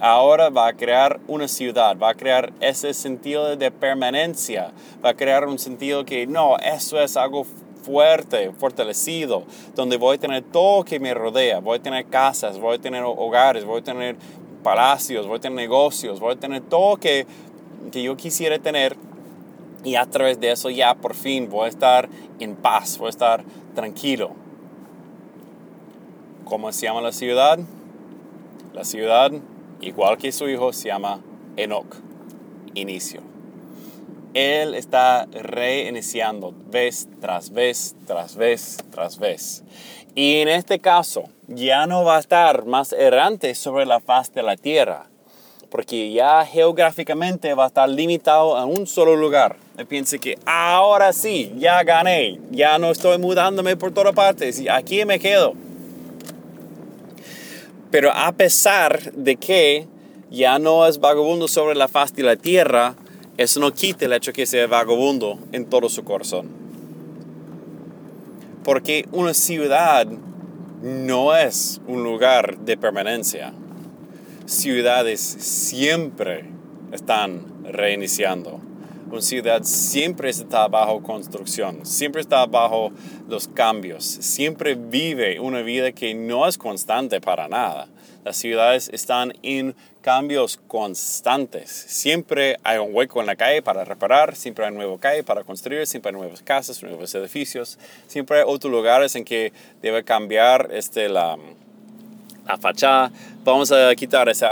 Ahora 0.00 0.48
va 0.48 0.68
a 0.68 0.72
crear 0.72 1.20
una 1.28 1.48
ciudad, 1.48 1.98
va 1.98 2.10
a 2.10 2.14
crear 2.14 2.52
ese 2.60 2.94
sentido 2.94 3.56
de 3.56 3.70
permanencia, 3.70 4.72
va 5.04 5.10
a 5.10 5.14
crear 5.14 5.46
un 5.46 5.58
sentido 5.58 6.06
que 6.06 6.26
no, 6.26 6.56
eso 6.58 7.00
es 7.00 7.16
algo 7.18 7.46
fuerte, 7.82 8.50
fortalecido, 8.58 9.44
donde 9.74 9.96
voy 9.96 10.16
a 10.16 10.20
tener 10.20 10.42
todo 10.42 10.84
que 10.84 11.00
me 11.00 11.14
rodea, 11.14 11.60
voy 11.60 11.78
a 11.78 11.82
tener 11.82 12.06
casas, 12.06 12.58
voy 12.58 12.76
a 12.76 12.80
tener 12.80 13.02
hogares, 13.04 13.64
voy 13.64 13.80
a 13.80 13.84
tener 13.84 14.16
palacios, 14.62 15.26
voy 15.26 15.38
a 15.38 15.40
tener 15.40 15.56
negocios, 15.56 16.20
voy 16.20 16.34
a 16.34 16.36
tener 16.36 16.62
todo 16.62 16.96
que, 16.96 17.26
que 17.90 18.02
yo 18.02 18.16
quisiera 18.16 18.58
tener 18.58 18.96
y 19.84 19.94
a 19.94 20.06
través 20.06 20.38
de 20.40 20.52
eso 20.52 20.70
ya 20.70 20.94
por 20.94 21.14
fin 21.14 21.48
voy 21.48 21.66
a 21.66 21.68
estar 21.68 22.08
en 22.38 22.54
paz, 22.56 22.98
voy 22.98 23.06
a 23.06 23.10
estar 23.10 23.44
tranquilo. 23.74 24.32
¿Cómo 26.44 26.72
se 26.72 26.86
llama 26.86 27.00
la 27.00 27.12
ciudad? 27.12 27.58
La 28.74 28.84
ciudad, 28.84 29.32
igual 29.80 30.18
que 30.18 30.32
su 30.32 30.48
hijo, 30.48 30.72
se 30.72 30.88
llama 30.88 31.20
Enoch, 31.56 31.96
inicio. 32.74 33.29
Él 34.34 34.74
está 34.74 35.26
reiniciando 35.32 36.54
vez 36.70 37.08
tras 37.20 37.50
vez, 37.50 37.96
tras 38.06 38.36
vez, 38.36 38.78
tras 38.90 39.18
vez. 39.18 39.64
Y 40.14 40.36
en 40.36 40.48
este 40.48 40.78
caso, 40.78 41.24
ya 41.48 41.86
no 41.86 42.04
va 42.04 42.16
a 42.16 42.20
estar 42.20 42.64
más 42.64 42.92
errante 42.92 43.54
sobre 43.54 43.86
la 43.86 44.00
faz 44.00 44.32
de 44.32 44.42
la 44.42 44.56
tierra, 44.56 45.06
porque 45.68 46.12
ya 46.12 46.44
geográficamente 46.44 47.54
va 47.54 47.64
a 47.64 47.68
estar 47.68 47.88
limitado 47.88 48.56
a 48.56 48.64
un 48.64 48.86
solo 48.86 49.16
lugar. 49.16 49.56
Y 49.78 49.84
piense 49.84 50.18
que 50.18 50.38
ahora 50.46 51.12
sí, 51.12 51.52
ya 51.56 51.82
gané, 51.82 52.38
ya 52.50 52.78
no 52.78 52.90
estoy 52.90 53.18
mudándome 53.18 53.76
por 53.76 53.92
todas 53.92 54.14
partes, 54.14 54.62
aquí 54.70 55.04
me 55.04 55.18
quedo. 55.18 55.54
Pero 57.90 58.12
a 58.12 58.30
pesar 58.32 59.12
de 59.12 59.36
que 59.36 59.88
ya 60.30 60.60
no 60.60 60.86
es 60.86 61.00
vagabundo 61.00 61.48
sobre 61.48 61.74
la 61.74 61.88
faz 61.88 62.14
de 62.14 62.22
la 62.22 62.36
tierra, 62.36 62.94
eso 63.40 63.58
no 63.58 63.72
quita 63.72 64.04
el 64.04 64.12
hecho 64.12 64.34
que 64.34 64.44
sea 64.44 64.66
vagabundo 64.66 65.38
en 65.52 65.64
todo 65.64 65.88
su 65.88 66.04
corazón. 66.04 66.50
Porque 68.62 69.08
una 69.12 69.32
ciudad 69.32 70.06
no 70.82 71.34
es 71.34 71.80
un 71.86 72.02
lugar 72.02 72.58
de 72.58 72.76
permanencia. 72.76 73.54
Ciudades 74.44 75.20
siempre 75.22 76.50
están 76.92 77.64
reiniciando. 77.64 78.60
Una 79.10 79.22
ciudad 79.22 79.62
siempre 79.62 80.28
está 80.28 80.68
bajo 80.68 81.02
construcción, 81.02 81.86
siempre 81.86 82.20
está 82.20 82.44
bajo 82.44 82.92
los 83.26 83.48
cambios, 83.48 84.04
siempre 84.04 84.74
vive 84.74 85.40
una 85.40 85.62
vida 85.62 85.92
que 85.92 86.14
no 86.14 86.46
es 86.46 86.58
constante 86.58 87.22
para 87.22 87.48
nada. 87.48 87.88
Las 88.22 88.36
ciudades 88.36 88.90
están 88.92 89.32
en 89.42 89.74
cambios 90.00 90.58
constantes. 90.66 91.70
Siempre 91.70 92.58
hay 92.64 92.78
un 92.78 92.94
hueco 92.94 93.20
en 93.20 93.26
la 93.26 93.36
calle 93.36 93.62
para 93.62 93.84
reparar, 93.84 94.34
siempre 94.34 94.64
hay 94.64 94.70
un 94.70 94.76
nuevo 94.76 94.98
calle 94.98 95.22
para 95.22 95.44
construir, 95.44 95.86
siempre 95.86 96.10
hay 96.10 96.16
nuevas 96.16 96.42
casas, 96.42 96.82
nuevos 96.82 97.14
edificios, 97.14 97.78
siempre 98.06 98.38
hay 98.38 98.44
otros 98.46 98.72
lugares 98.72 99.14
en 99.14 99.24
que 99.24 99.52
debe 99.82 100.02
cambiar 100.04 100.70
este, 100.72 101.08
la, 101.08 101.36
la 102.46 102.58
fachada. 102.58 103.12
Vamos 103.42 103.72
a 103.72 103.94
quitar 103.94 104.28
ese, 104.28 104.46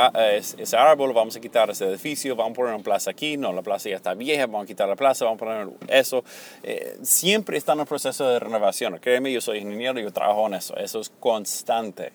ese, 0.59 0.77
árbol, 0.77 1.13
vamos 1.13 1.37
a 1.37 1.41
quitar 1.41 1.69
ese 1.71 1.87
edificio, 1.87 2.35
vamos 2.35 2.53
a 2.53 2.55
poner 2.55 2.75
una 2.75 2.83
plaza 2.83 3.11
aquí, 3.11 3.37
no, 3.37 3.53
la 3.53 3.63
plaza 3.63 3.91
ya 3.91 3.97
está 3.97 4.15
vieja, 4.15 4.47
vamos 4.47 4.65
a 4.65 4.67
quitar 4.67 4.89
la 4.89 4.97
plaza, 4.97 5.25
vamos 5.25 5.43
a 5.43 5.45
poner 5.45 5.69
eso. 5.89 6.25
Eh, 6.63 6.97
siempre 7.03 7.59
está 7.59 7.73
en 7.73 7.81
un 7.81 7.87
proceso 7.87 8.29
de 8.29 8.39
renovación. 8.39 8.99
Créeme, 8.99 9.33
yo 9.33 9.41
soy 9.41 9.59
ingeniero 9.59 10.01
yo 10.01 10.11
trabajo 10.11 10.47
en 10.47 10.55
eso, 10.55 10.77
eso 10.77 11.01
es 11.01 11.11
constante 11.21 12.13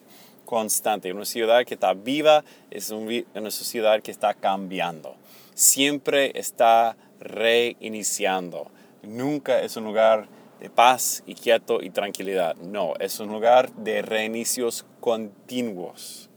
constante. 0.54 1.12
Una 1.12 1.26
ciudad 1.26 1.66
que 1.66 1.74
está 1.74 1.96
viva 1.96 2.44
es 2.70 2.92
una 2.92 3.50
sociedad 3.50 4.04
que 4.04 4.12
está 4.12 4.36
cambiando. 4.36 5.16
Siempre 5.56 6.32
está 6.36 6.96
reiniciando. 7.20 8.68
Nunca 9.02 9.62
es 9.63 9.76
un 9.78 9.86
lugar 9.86 10.28
de 10.60 10.70
paz 10.70 11.24
y 11.26 11.34
quieto 11.34 11.82
y 11.82 11.89
tranquilidad. 11.89 12.56
No, 12.58 12.94
es 13.00 13.20
un 13.20 13.30
lugar 13.30 13.74
de 13.74 14.04
reinicios 14.04 14.86
continuos. 15.00 16.30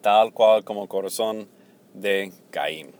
Tal 0.00 0.32
cual 0.32 0.64
como 0.64 0.84
el 0.84 0.88
corazón 0.88 1.46
de 1.92 2.32
Caín. 2.50 2.92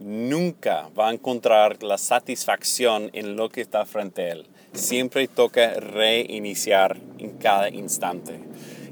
Nunca 0.00 0.88
va 0.98 1.10
a 1.10 1.12
encontrar 1.12 1.80
la 1.84 1.96
satisfacción 1.96 3.08
en 3.12 3.36
lo 3.36 3.50
que 3.50 3.60
está 3.60 3.86
frente 3.86 4.22
a 4.22 4.32
él 4.32 4.49
siempre 4.72 5.28
toca 5.28 5.74
reiniciar 5.74 6.98
en 7.18 7.30
cada 7.38 7.68
instante. 7.70 8.40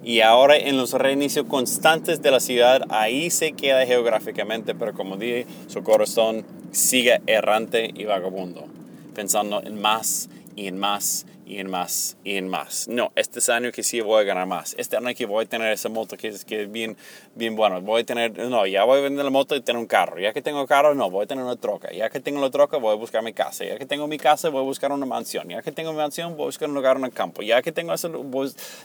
Y 0.03 0.21
ahora 0.21 0.57
en 0.57 0.77
los 0.77 0.93
reinicios 0.93 1.47
constantes 1.47 2.23
de 2.23 2.31
la 2.31 2.41
ciudad, 2.41 2.83
ahí 2.89 3.31
se 3.31 3.53
queda 3.53 3.85
geográficamente, 3.85 4.75
pero 4.75 4.95
como 4.95 5.17
dije, 5.17 5.47
su 5.67 5.83
corazón 5.83 6.47
sigue 6.71 7.21
errante 7.27 7.91
y 7.95 8.05
vagabundo, 8.05 8.67
pensando 9.15 9.63
en 9.63 9.81
más 9.81 10.31
y 10.57 10.67
en 10.67 10.79
más 10.79 11.27
y 11.49 11.59
en 11.59 11.71
más 11.71 12.17
y 12.25 12.37
en 12.37 12.47
más. 12.47 12.89
No, 12.89 13.11
este 13.15 13.41
año 13.51 13.73
que 13.73 13.83
sí 13.83 14.01
voy 14.01 14.21
a 14.21 14.25
ganar 14.25 14.47
más. 14.47 14.75
Este 14.79 14.97
año 14.97 15.09
que 15.17 15.25
voy 15.25 15.47
a 15.47 15.49
tener 15.49 15.73
esa 15.73 15.89
moto 15.89 16.17
que 16.17 16.29
es, 16.29 16.45
que 16.45 16.63
es 16.63 16.71
bien, 16.71 16.97
bien 17.35 17.57
bueno. 17.57 17.81
Voy 17.81 18.03
a 18.03 18.05
tener, 18.05 18.39
no, 18.39 18.67
ya 18.67 18.85
voy 18.85 18.99
a 18.99 19.03
vender 19.03 19.25
la 19.25 19.31
moto 19.31 19.57
y 19.57 19.63
tener 19.63 19.81
un 19.81 19.87
carro. 19.87 20.19
Ya 20.21 20.33
que 20.35 20.43
tengo 20.43 20.67
carro, 20.67 20.95
no, 20.95 21.11
voy 21.11 21.25
a 21.25 21.27
tener 21.27 21.43
una 21.43 21.57
troca. 21.57 21.91
Ya 21.91 22.11
que 22.11 22.21
tengo 22.21 22.41
la 22.41 22.51
troca, 22.51 22.77
voy 22.77 22.93
a 22.93 22.97
buscar 22.97 23.23
mi 23.23 23.33
casa. 23.33 23.65
Ya 23.65 23.79
que 23.79 23.87
tengo 23.87 24.07
mi 24.07 24.19
casa, 24.19 24.51
voy 24.51 24.61
a 24.61 24.65
buscar 24.65 24.93
una 24.93 25.07
mansión. 25.07 25.49
Ya 25.49 25.63
que 25.63 25.73
tengo 25.73 25.93
mansión, 25.95 26.37
voy 26.37 26.45
a 26.45 26.47
buscar 26.47 26.69
un 26.69 26.75
lugar 26.75 26.99
en 26.99 27.05
el 27.05 27.13
campo. 27.13 27.43
Ya 27.43 27.63
que 27.63 27.73
tengo 27.73 27.95
eso, 27.95 28.11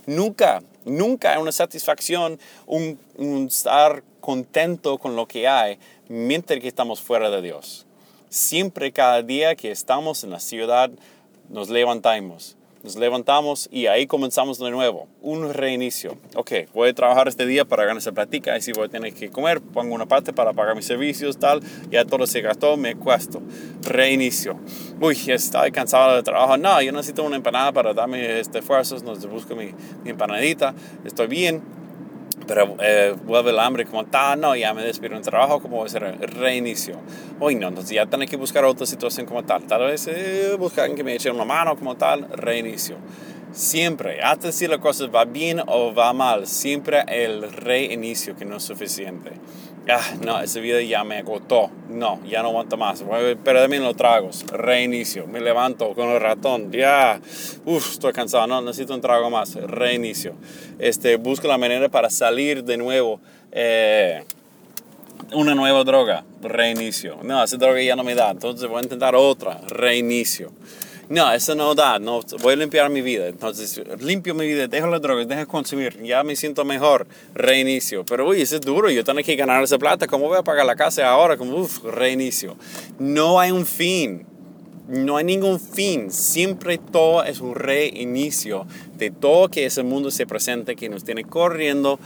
nunca, 0.05 0.63
nunca 0.85 1.33
hay 1.33 1.41
una 1.41 1.51
satisfacción, 1.51 2.39
un 2.65 2.97
estar 3.47 4.03
contento 4.21 4.97
con 4.99 5.17
lo 5.17 5.27
que 5.27 5.49
hay 5.49 5.77
mientras 6.07 6.61
que 6.61 6.69
estamos 6.69 7.01
fuera 7.01 7.29
de 7.29 7.41
Dios. 7.41 7.85
Siempre, 8.29 8.93
cada 8.93 9.21
día 9.21 9.55
que 9.55 9.69
estamos 9.69 10.23
en 10.23 10.31
la 10.31 10.39
ciudad, 10.39 10.89
nos 11.49 11.69
levantamos, 11.69 12.57
nos 12.83 12.97
levantamos 12.97 13.69
y 13.71 13.87
ahí 13.87 14.07
comenzamos 14.07 14.59
de 14.59 14.69
nuevo, 14.69 15.07
un 15.21 15.53
reinicio. 15.53 16.17
Ok, 16.35 16.51
voy 16.73 16.89
a 16.89 16.93
trabajar 16.93 17.27
este 17.27 17.45
día 17.45 17.63
para 17.63 17.83
ganar 17.83 17.99
esa 17.99 18.11
plática, 18.11 18.57
y 18.57 18.61
si 18.61 18.73
voy 18.73 18.85
a 18.85 18.89
tener 18.89 19.13
que 19.13 19.29
comer, 19.29 19.61
pongo 19.61 19.95
una 19.95 20.05
parte 20.05 20.33
para 20.33 20.51
pagar 20.53 20.75
mis 20.75 20.85
servicios, 20.85 21.37
tal, 21.37 21.61
ya 21.89 22.03
todo 22.05 22.27
se 22.27 22.41
gastó, 22.41 22.75
me 22.75 22.95
cuesto. 22.95 23.41
Reinicio. 23.83 24.59
Uy, 24.99 25.17
estoy 25.27 25.71
cansado 25.71 26.15
de 26.15 26.23
trabajo. 26.23 26.57
No, 26.57 26.81
yo 26.81 26.91
necesito 26.91 27.23
una 27.23 27.37
empanada 27.37 27.71
para 27.71 27.93
darme 27.93 28.39
este 28.39 28.59
esfuerzos, 28.59 29.03
nos 29.03 29.25
busco 29.27 29.55
mi, 29.55 29.71
mi 30.03 30.09
empanadita, 30.09 30.73
estoy 31.05 31.27
bien 31.27 31.82
pero 32.47 32.75
eh, 32.81 33.15
vuelve 33.25 33.51
el 33.51 33.59
hambre 33.59 33.85
como 33.85 34.05
tal, 34.05 34.39
no, 34.39 34.55
ya 34.55 34.73
me 34.73 34.83
despido 34.83 35.15
en 35.15 35.21
trabajo, 35.21 35.61
como 35.61 35.79
va 35.79 35.85
a 35.85 35.89
ser 35.89 36.03
reinicio. 36.33 36.99
Hoy 37.39 37.55
no, 37.55 37.67
entonces 37.67 37.91
ya 37.91 38.05
tengo 38.05 38.25
que 38.25 38.37
buscar 38.37 38.65
otra 38.65 38.85
situación 38.85 39.25
como 39.25 39.43
tal. 39.43 39.63
Tal 39.63 39.81
vez 39.81 40.07
eh, 40.07 40.55
buscar 40.57 40.93
que 40.93 41.03
me 41.03 41.15
eche 41.15 41.31
una 41.31 41.45
mano 41.45 41.75
como 41.75 41.95
tal, 41.95 42.27
reinicio. 42.29 42.97
Siempre, 43.51 44.23
antes 44.23 44.55
si 44.55 44.67
la 44.67 44.79
cosa 44.79 45.05
va 45.07 45.25
bien 45.25 45.61
o 45.67 45.93
va 45.93 46.11
mal, 46.11 46.47
siempre 46.47 47.03
el 47.07 47.51
reinicio 47.51 48.35
que 48.35 48.45
no 48.45 48.57
es 48.57 48.63
suficiente. 48.63 49.31
Ah, 49.89 50.13
no, 50.23 50.41
esa 50.41 50.59
vida 50.59 50.81
ya 50.81 51.03
me 51.03 51.17
agotó, 51.17 51.69
no, 51.89 52.19
ya 52.25 52.41
no 52.41 52.49
aguanto 52.49 52.77
más, 52.77 53.03
pero 53.43 53.61
también 53.61 53.83
los 53.83 53.95
tragos, 53.95 54.45
reinicio, 54.51 55.27
me 55.27 55.41
levanto 55.41 55.93
con 55.93 56.09
el 56.09 56.19
ratón, 56.19 56.71
ya, 56.71 57.19
uff, 57.65 57.93
estoy 57.93 58.13
cansado, 58.13 58.47
no, 58.47 58.61
necesito 58.61 58.93
un 58.93 59.01
trago 59.01 59.29
más, 59.29 59.55
reinicio, 59.55 60.35
este, 60.79 61.17
busco 61.17 61.47
la 61.47 61.57
manera 61.57 61.89
para 61.89 62.09
salir 62.09 62.63
de 62.63 62.77
nuevo, 62.77 63.19
eh, 63.51 64.23
una 65.33 65.55
nueva 65.55 65.83
droga, 65.83 66.23
reinicio, 66.41 67.17
no, 67.23 67.43
esa 67.43 67.57
droga 67.57 67.81
ya 67.81 67.95
no 67.95 68.03
me 68.03 68.15
da, 68.15 68.31
entonces 68.31 68.67
voy 68.67 68.79
a 68.79 68.83
intentar 68.83 69.15
otra, 69.15 69.59
reinicio 69.67 70.51
no, 71.09 71.31
eso 71.33 71.55
no 71.55 71.75
da, 71.75 71.99
no, 71.99 72.21
voy 72.41 72.53
a 72.53 72.55
limpiar 72.55 72.89
mi 72.89 73.01
vida. 73.01 73.27
Entonces, 73.27 73.81
limpio 73.99 74.33
mi 74.33 74.47
vida, 74.47 74.67
dejo 74.67 74.87
las 74.87 75.01
drogas, 75.01 75.27
dejo 75.27 75.41
de 75.41 75.47
consumir, 75.47 76.01
ya 76.01 76.23
me 76.23 76.35
siento 76.35 76.63
mejor, 76.65 77.07
reinicio. 77.33 78.05
Pero, 78.05 78.27
uy, 78.27 78.41
eso 78.41 78.55
es 78.55 78.61
duro, 78.61 78.89
yo 78.89 79.03
tengo 79.03 79.21
que 79.21 79.35
ganar 79.35 79.63
esa 79.63 79.77
plata, 79.77 80.07
¿cómo 80.07 80.27
voy 80.27 80.37
a 80.37 80.43
pagar 80.43 80.65
la 80.65 80.75
casa 80.75 81.07
ahora? 81.09 81.37
Como, 81.37 81.57
uff, 81.57 81.83
reinicio. 81.83 82.55
No 82.99 83.39
hay 83.39 83.51
un 83.51 83.65
fin, 83.65 84.25
no 84.87 85.17
hay 85.17 85.23
ningún 85.23 85.59
fin, 85.59 86.11
siempre 86.11 86.77
todo 86.77 87.23
es 87.23 87.39
un 87.39 87.55
reinicio 87.55 88.65
de 88.97 89.11
todo 89.11 89.49
que 89.49 89.65
ese 89.65 89.83
mundo 89.83 90.11
se 90.11 90.25
presente, 90.25 90.75
que 90.75 90.89
nos 90.89 91.03
tiene 91.03 91.23
corriendo 91.23 91.99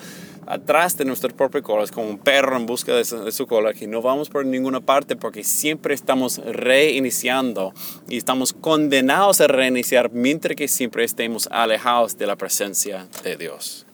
atrás 0.48 0.98
de 0.98 1.06
nuestra 1.06 1.30
propia 1.30 1.62
cola, 1.62 1.84
es 1.84 1.92
como 1.92 2.08
un 2.08 2.18
perro 2.18 2.56
en 2.56 2.66
busca 2.66 2.94
de 2.94 3.04
su, 3.06 3.48
cola, 3.48 3.74
que 3.74 3.88
no 3.88 4.02
vamos 4.02 4.30
por 4.30 4.46
ninguna 4.46 4.82
parte 4.82 5.16
porque 5.16 5.44
siempre 5.44 5.94
estamos 5.94 6.38
reiniciando 6.40 7.74
y 8.10 8.18
estamos 8.18 8.54
condenados 8.54 9.42
a 9.42 9.48
reiniciar 9.48 10.12
mientras 10.12 10.56
que 10.56 10.68
siempre 10.68 11.04
estemos 11.04 11.48
alejados 11.52 12.18
de 12.18 12.28
la 12.28 12.36
presencia 12.36 13.08
de 13.24 13.38
Dios. 13.38 13.86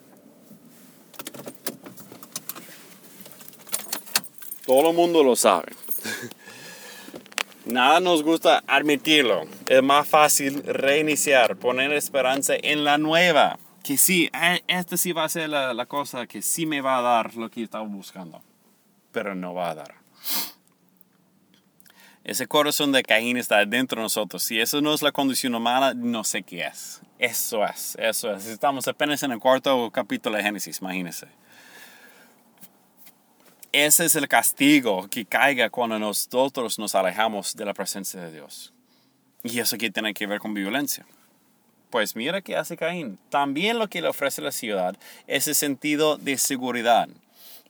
Todo 4.66 4.92
el 4.92 4.96
mundo 4.96 5.24
lo 5.24 5.36
sabe. 5.36 5.74
Nada 7.66 8.00
nos 8.00 8.24
gusta 8.24 8.63
admitirlo. 8.68 9.46
Es 9.68 9.82
más 9.82 10.08
fácil 10.08 10.63
reiniciar, 10.63 11.56
poner 11.56 11.92
esperanza 11.94 12.56
en 12.62 12.84
la 12.84 12.98
nueva 12.98 13.58
que 13.84 13.98
sí, 13.98 14.30
eh, 14.34 14.63
esta 14.67 14.96
sí 14.96 15.12
va 15.12 15.26
a 15.26 15.30
ser 15.30 15.50
la, 15.50 15.86
cosa 15.86 16.26
que 16.26 16.41
sí 16.41 16.65
me 16.65 16.82
va 16.82 16.98
a 16.98 17.02
dar 17.02 17.36
lo 17.36 17.52
que 17.52 17.63
estaba 17.63 17.86
buscando, 17.86 18.41
pero 19.12 19.36
no 19.36 19.54
va 19.54 19.72
a 19.72 19.76
dar. 19.76 19.96
Ese 22.24 22.48
corazón 22.48 22.93
de 22.93 23.04
Caín 23.04 23.36
está 23.36 23.65
dentro 23.65 23.98
de 23.98 24.04
nosotros. 24.04 24.41
Si 24.41 24.58
eso 24.58 24.80
no 24.80 24.93
es 24.93 25.02
la 25.02 25.12
condición 25.12 25.54
humana, 25.54 25.93
no 25.93 26.24
sé 26.24 26.41
qué 26.43 26.65
es. 26.65 27.02
Eso 27.19 27.65
es, 27.65 27.98
eso 28.00 28.34
es. 28.34 28.46
Estamos 28.46 28.88
apenas 28.88 29.22
en 29.24 29.34
el 29.34 29.39
cuarto 29.39 29.91
capítulo 29.91 30.38
de 30.38 30.43
Génesis, 30.43 30.80
imagínense. 30.80 31.28
Ese 33.74 34.06
es 34.06 34.15
el 34.15 34.30
castigo 34.30 35.10
que 35.10 35.26
caiga 35.26 35.69
cuando 35.69 36.00
nosotros 36.00 36.80
nos 36.80 36.96
alejamos 36.96 37.56
de 37.56 37.65
la 37.65 37.74
presencia 37.74 38.22
de 38.22 38.32
Dios. 38.32 38.74
Y 39.43 39.60
eso 39.60 39.78
que 39.78 39.91
tiene 39.91 40.13
que 40.13 40.26
ver 40.26 40.39
con 40.39 40.54
violencia. 40.54 41.06
Pues 41.93 42.15
mira 42.15 42.41
qué 42.41 42.58
hace 42.58 42.75
Caín. 42.75 43.19
También 43.29 43.77
lo 43.77 43.88
que 43.88 44.01
le 44.01 44.08
ofrece 44.08 44.41
la 44.41 44.51
ciudad 44.51 44.97
es 45.27 45.47
el 45.47 45.53
sentido 45.53 46.17
de 46.17 46.39
seguridad. 46.39 47.08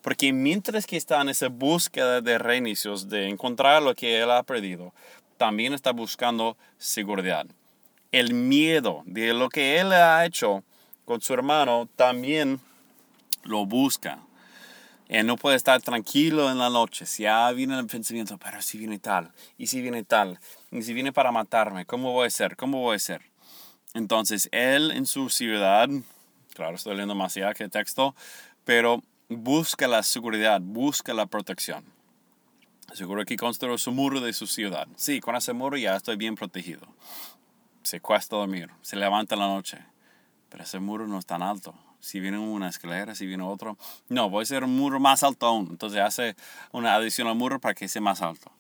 Porque 0.02 0.32
mientras 0.32 0.88
que 0.88 0.96
está 0.96 1.20
en 1.20 1.28
esa 1.28 1.50
búsqueda 1.50 2.22
de 2.22 2.38
reinicios, 2.38 3.10
de 3.10 3.28
encontrar 3.28 3.84
lo 3.84 3.94
que 3.96 4.22
él 4.22 4.32
ha 4.32 4.42
perdido, 4.44 4.94
también 5.36 5.74
está 5.74 5.92
buscando 5.92 6.56
seguridad. 6.78 7.46
El 8.14 8.34
miedo 8.34 9.04
de 9.06 9.34
lo 9.34 9.50
que 9.50 9.82
él 9.82 9.92
ha 9.92 10.26
hecho 10.26 10.64
con 11.04 11.20
su 11.20 11.34
hermano 11.34 11.90
también 11.98 12.62
lo 13.44 13.66
busca. 13.66 14.20
Él 15.10 15.28
no 15.28 15.36
puede 15.36 15.58
estar 15.58 15.82
tranquilo 15.82 16.50
en 16.50 16.60
la 16.60 16.70
noche. 16.70 17.06
Si 17.06 17.24
ya 17.24 17.52
viene 17.52 17.78
el 17.78 17.88
pensamiento, 17.88 18.38
pero 18.38 18.62
si 18.62 18.78
viene 18.78 19.00
tal, 19.00 19.34
y 19.58 19.68
si 19.68 19.82
viene 19.82 20.06
tal, 20.06 20.40
y 20.72 20.82
si 20.82 20.94
viene 20.94 21.12
para 21.12 21.34
matarme, 21.34 21.86
¿cómo 21.86 22.14
voy 22.14 22.28
a 22.28 22.30
ser? 22.30 22.56
¿Cómo 22.56 22.80
voy 22.80 22.96
a 22.96 23.00
ser? 23.00 23.33
Entonces, 23.94 24.50
él 24.52 24.92
en 24.92 25.06
su 25.06 25.30
ciudad, 25.30 25.88
claro, 26.54 26.76
estoy 26.76 26.94
leyendo 26.94 27.16
más 27.16 27.38
allá 27.38 27.54
que 27.54 27.70
texto, 27.70 28.16
pero 28.66 29.02
busca 29.30 29.88
la 29.88 30.04
seguridad, 30.04 30.62
busca 30.62 31.14
la 31.14 31.26
protección. 31.26 31.86
Seguro 32.94 33.26
que 33.26 33.38
construyó 33.38 33.78
su 33.78 33.92
muro 33.92 34.22
de 34.22 34.34
su 34.34 34.46
ciudad. 34.46 34.88
Sí, 34.96 35.20
con 35.20 35.36
ese 35.36 35.54
muro 35.54 35.78
ya 35.78 35.96
estoy 35.96 36.16
bien 36.16 36.36
protegido. 36.36 36.88
Se 37.82 38.00
cuesta 38.00 38.36
dormir, 38.36 38.70
se 38.82 38.96
levanta 38.96 39.36
en 39.36 39.42
la 39.42 39.48
noche, 39.48 39.80
pero 40.50 40.64
ese 40.64 40.80
muro 40.80 41.08
no 41.08 41.18
es 41.18 41.26
tan 41.26 41.42
alto. 41.42 41.74
Si 42.00 42.20
viene 42.20 42.38
una 42.38 42.70
escalera, 42.70 43.16
si 43.16 43.26
viene 43.26 43.44
otro, 43.44 43.78
no, 44.10 44.30
voy 44.30 44.42
a 44.42 44.44
hacer 44.44 44.64
un 44.64 44.76
muro 44.76 45.00
más 45.00 45.24
alto 45.24 45.48
aún. 45.48 45.70
Entonces 45.72 46.02
hace 46.02 46.36
una 46.72 46.96
adición 46.96 47.28
al 47.28 47.36
muro 47.36 47.60
para 47.60 47.74
que 47.74 47.88
sea 47.88 48.02
más 48.02 48.22
alto. 48.22 48.52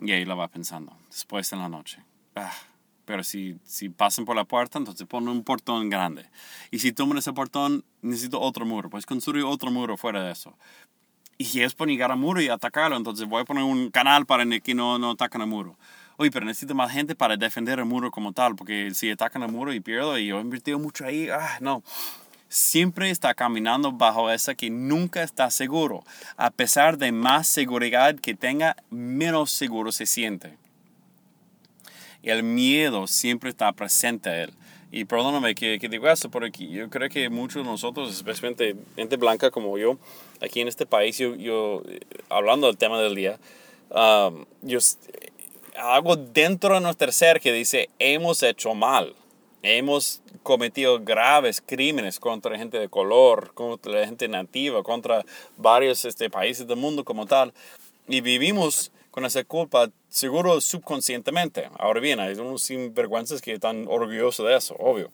Y 0.00 0.12
ahí 0.12 0.24
lo 0.24 0.36
va 0.36 0.48
pensando, 0.48 0.96
después 1.08 1.52
en 1.52 1.58
la 1.58 1.68
noche. 1.68 2.04
Ah, 2.36 2.52
pero 3.04 3.24
si, 3.24 3.56
si 3.64 3.88
pasan 3.88 4.24
por 4.24 4.36
la 4.36 4.44
puerta, 4.44 4.78
entonces 4.78 5.06
ponen 5.06 5.28
un 5.28 5.42
portón 5.42 5.90
grande. 5.90 6.26
Y 6.70 6.78
si 6.78 6.92
toman 6.92 7.18
ese 7.18 7.32
portón, 7.32 7.84
necesito 8.00 8.40
otro 8.40 8.64
muro. 8.64 8.90
Pues 8.90 9.06
construir 9.06 9.44
otro 9.44 9.70
muro 9.70 9.96
fuera 9.96 10.22
de 10.22 10.32
eso. 10.32 10.56
Y 11.38 11.46
si 11.46 11.62
es 11.62 11.74
por 11.74 11.88
llegar 11.88 12.12
al 12.12 12.18
muro 12.18 12.40
y 12.40 12.48
atacarlo, 12.48 12.96
entonces 12.96 13.26
voy 13.26 13.42
a 13.42 13.44
poner 13.44 13.64
un 13.64 13.90
canal 13.90 14.26
para 14.26 14.44
que 14.60 14.74
no, 14.74 14.98
no 14.98 15.12
ataquen 15.12 15.40
al 15.40 15.48
muro. 15.48 15.76
Oye, 16.16 16.30
pero 16.30 16.46
necesito 16.46 16.74
más 16.74 16.92
gente 16.92 17.16
para 17.16 17.36
defender 17.36 17.78
el 17.80 17.84
muro 17.84 18.10
como 18.10 18.32
tal, 18.32 18.54
porque 18.54 18.92
si 18.94 19.10
atacan 19.10 19.42
el 19.42 19.50
muro 19.50 19.72
y 19.72 19.80
pierdo 19.80 20.18
y 20.18 20.26
yo 20.26 20.38
he 20.38 20.40
invertido 20.40 20.78
mucho 20.78 21.04
ahí, 21.04 21.28
ah, 21.30 21.58
no. 21.60 21.82
Siempre 22.48 23.10
está 23.10 23.34
caminando 23.34 23.92
bajo 23.92 24.30
esa 24.30 24.54
que 24.54 24.68
nunca 24.68 25.22
está 25.22 25.50
seguro. 25.50 26.04
A 26.36 26.50
pesar 26.50 26.98
de 26.98 27.10
más 27.10 27.48
seguridad 27.48 28.14
que 28.16 28.34
tenga, 28.34 28.76
menos 28.90 29.50
seguro 29.50 29.90
se 29.90 30.06
siente 30.06 30.61
el 32.22 32.42
miedo 32.42 33.06
siempre 33.06 33.50
está 33.50 33.72
presente 33.72 34.30
a 34.30 34.42
él. 34.44 34.52
Y 34.94 35.06
perdóname 35.06 35.54
que, 35.54 35.78
que 35.78 35.88
digo 35.88 36.06
eso, 36.08 36.30
pero 36.30 36.44
aquí, 36.44 36.68
yo 36.68 36.90
creo 36.90 37.08
que 37.08 37.30
muchos 37.30 37.64
de 37.64 37.70
nosotros, 37.70 38.14
especialmente 38.14 38.76
gente 38.94 39.16
blanca 39.16 39.50
como 39.50 39.78
yo, 39.78 39.96
aquí 40.42 40.60
en 40.60 40.68
este 40.68 40.84
país, 40.84 41.16
yo, 41.16 41.34
yo 41.34 41.82
hablando 42.28 42.66
del 42.66 42.76
tema 42.76 43.00
del 43.00 43.14
día, 43.14 43.38
um, 43.90 44.44
yo 44.60 44.78
hago 45.78 46.16
dentro 46.16 46.74
de 46.74 46.80
nuestro 46.82 47.10
ser 47.10 47.40
que 47.40 47.54
dice, 47.54 47.88
hemos 47.98 48.42
hecho 48.42 48.74
mal, 48.74 49.14
hemos 49.62 50.20
cometido 50.42 51.00
graves 51.00 51.62
crímenes 51.64 52.20
contra 52.20 52.58
gente 52.58 52.78
de 52.78 52.88
color, 52.88 53.52
contra 53.54 53.92
la 53.92 54.06
gente 54.06 54.28
nativa, 54.28 54.82
contra 54.82 55.24
varios 55.56 56.04
este, 56.04 56.28
países 56.28 56.66
del 56.66 56.76
mundo 56.76 57.02
como 57.02 57.26
tal, 57.26 57.54
y 58.08 58.20
vivimos 58.20 58.92
con 59.12 59.26
esa 59.26 59.44
culpa, 59.44 59.90
seguro 60.08 60.58
subconscientemente. 60.60 61.68
Ahora 61.78 62.00
bien, 62.00 62.18
hay 62.18 62.34
unos 62.34 62.62
sinvergüenzas 62.62 63.42
que 63.42 63.52
están 63.52 63.86
orgullosos 63.86 64.46
de 64.46 64.56
eso, 64.56 64.74
obvio. 64.78 65.12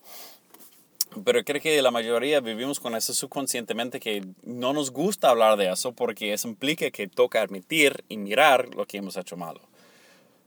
Pero 1.25 1.43
creo 1.43 1.61
que 1.61 1.83
la 1.83 1.91
mayoría 1.91 2.41
vivimos 2.41 2.79
con 2.79 2.95
eso 2.95 3.13
subconscientemente 3.13 3.99
que 3.99 4.25
no 4.45 4.73
nos 4.73 4.93
gusta 4.93 5.31
hablar 5.31 5.59
de 5.59 5.73
eso 5.73 5.93
porque 5.93 6.33
eso 6.33 6.47
implica 6.47 6.93
que 6.93 7.09
toca 7.09 7.43
admitir 7.43 8.05
y 8.09 8.19
mirar 8.19 8.73
lo 8.73 8.87
que 8.87 8.99
hemos 8.99 9.17
hecho 9.17 9.37
malo. 9.37 9.61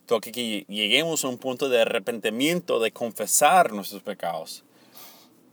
Toca 0.06 0.32
que 0.32 0.64
lleguemos 0.70 1.26
a 1.26 1.28
un 1.28 1.38
punto 1.38 1.68
de 1.68 1.82
arrepentimiento, 1.82 2.80
de 2.80 2.94
confesar 2.94 3.74
nuestros 3.74 4.02
pecados. 4.02 4.64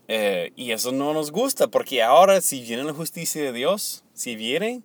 Eh, 0.06 0.52
y 0.54 0.70
eso 0.70 0.92
no 0.92 1.12
nos 1.14 1.32
gusta 1.32 1.66
porque 1.66 2.00
ahora 2.00 2.40
si 2.42 2.62
viene 2.62 2.84
la 2.84 2.94
justicia 2.94 3.42
de 3.42 3.52
Dios, 3.52 4.04
si 4.14 4.36
viene, 4.36 4.82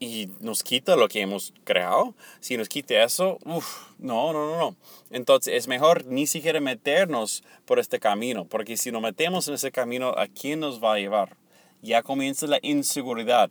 y 0.00 0.30
nos 0.40 0.62
quita 0.62 0.96
lo 0.96 1.08
que 1.08 1.20
hemos 1.20 1.52
creado, 1.64 2.14
si 2.40 2.56
nos 2.56 2.70
quita 2.70 3.04
eso, 3.04 3.38
uff, 3.44 3.90
no, 3.98 4.32
no, 4.32 4.50
no, 4.50 4.58
no. 4.58 4.76
Entonces 5.10 5.54
es 5.54 5.68
mejor 5.68 6.06
ni 6.06 6.26
siquiera 6.26 6.58
meternos 6.58 7.44
por 7.66 7.78
este 7.78 8.00
camino, 8.00 8.46
porque 8.46 8.78
si 8.78 8.90
nos 8.90 9.02
metemos 9.02 9.46
en 9.46 9.54
ese 9.54 9.70
camino, 9.70 10.14
¿a 10.16 10.26
quién 10.26 10.60
nos 10.60 10.82
va 10.82 10.94
a 10.94 10.98
llevar? 10.98 11.36
Ya 11.82 12.02
comienza 12.02 12.46
la 12.46 12.58
inseguridad. 12.62 13.50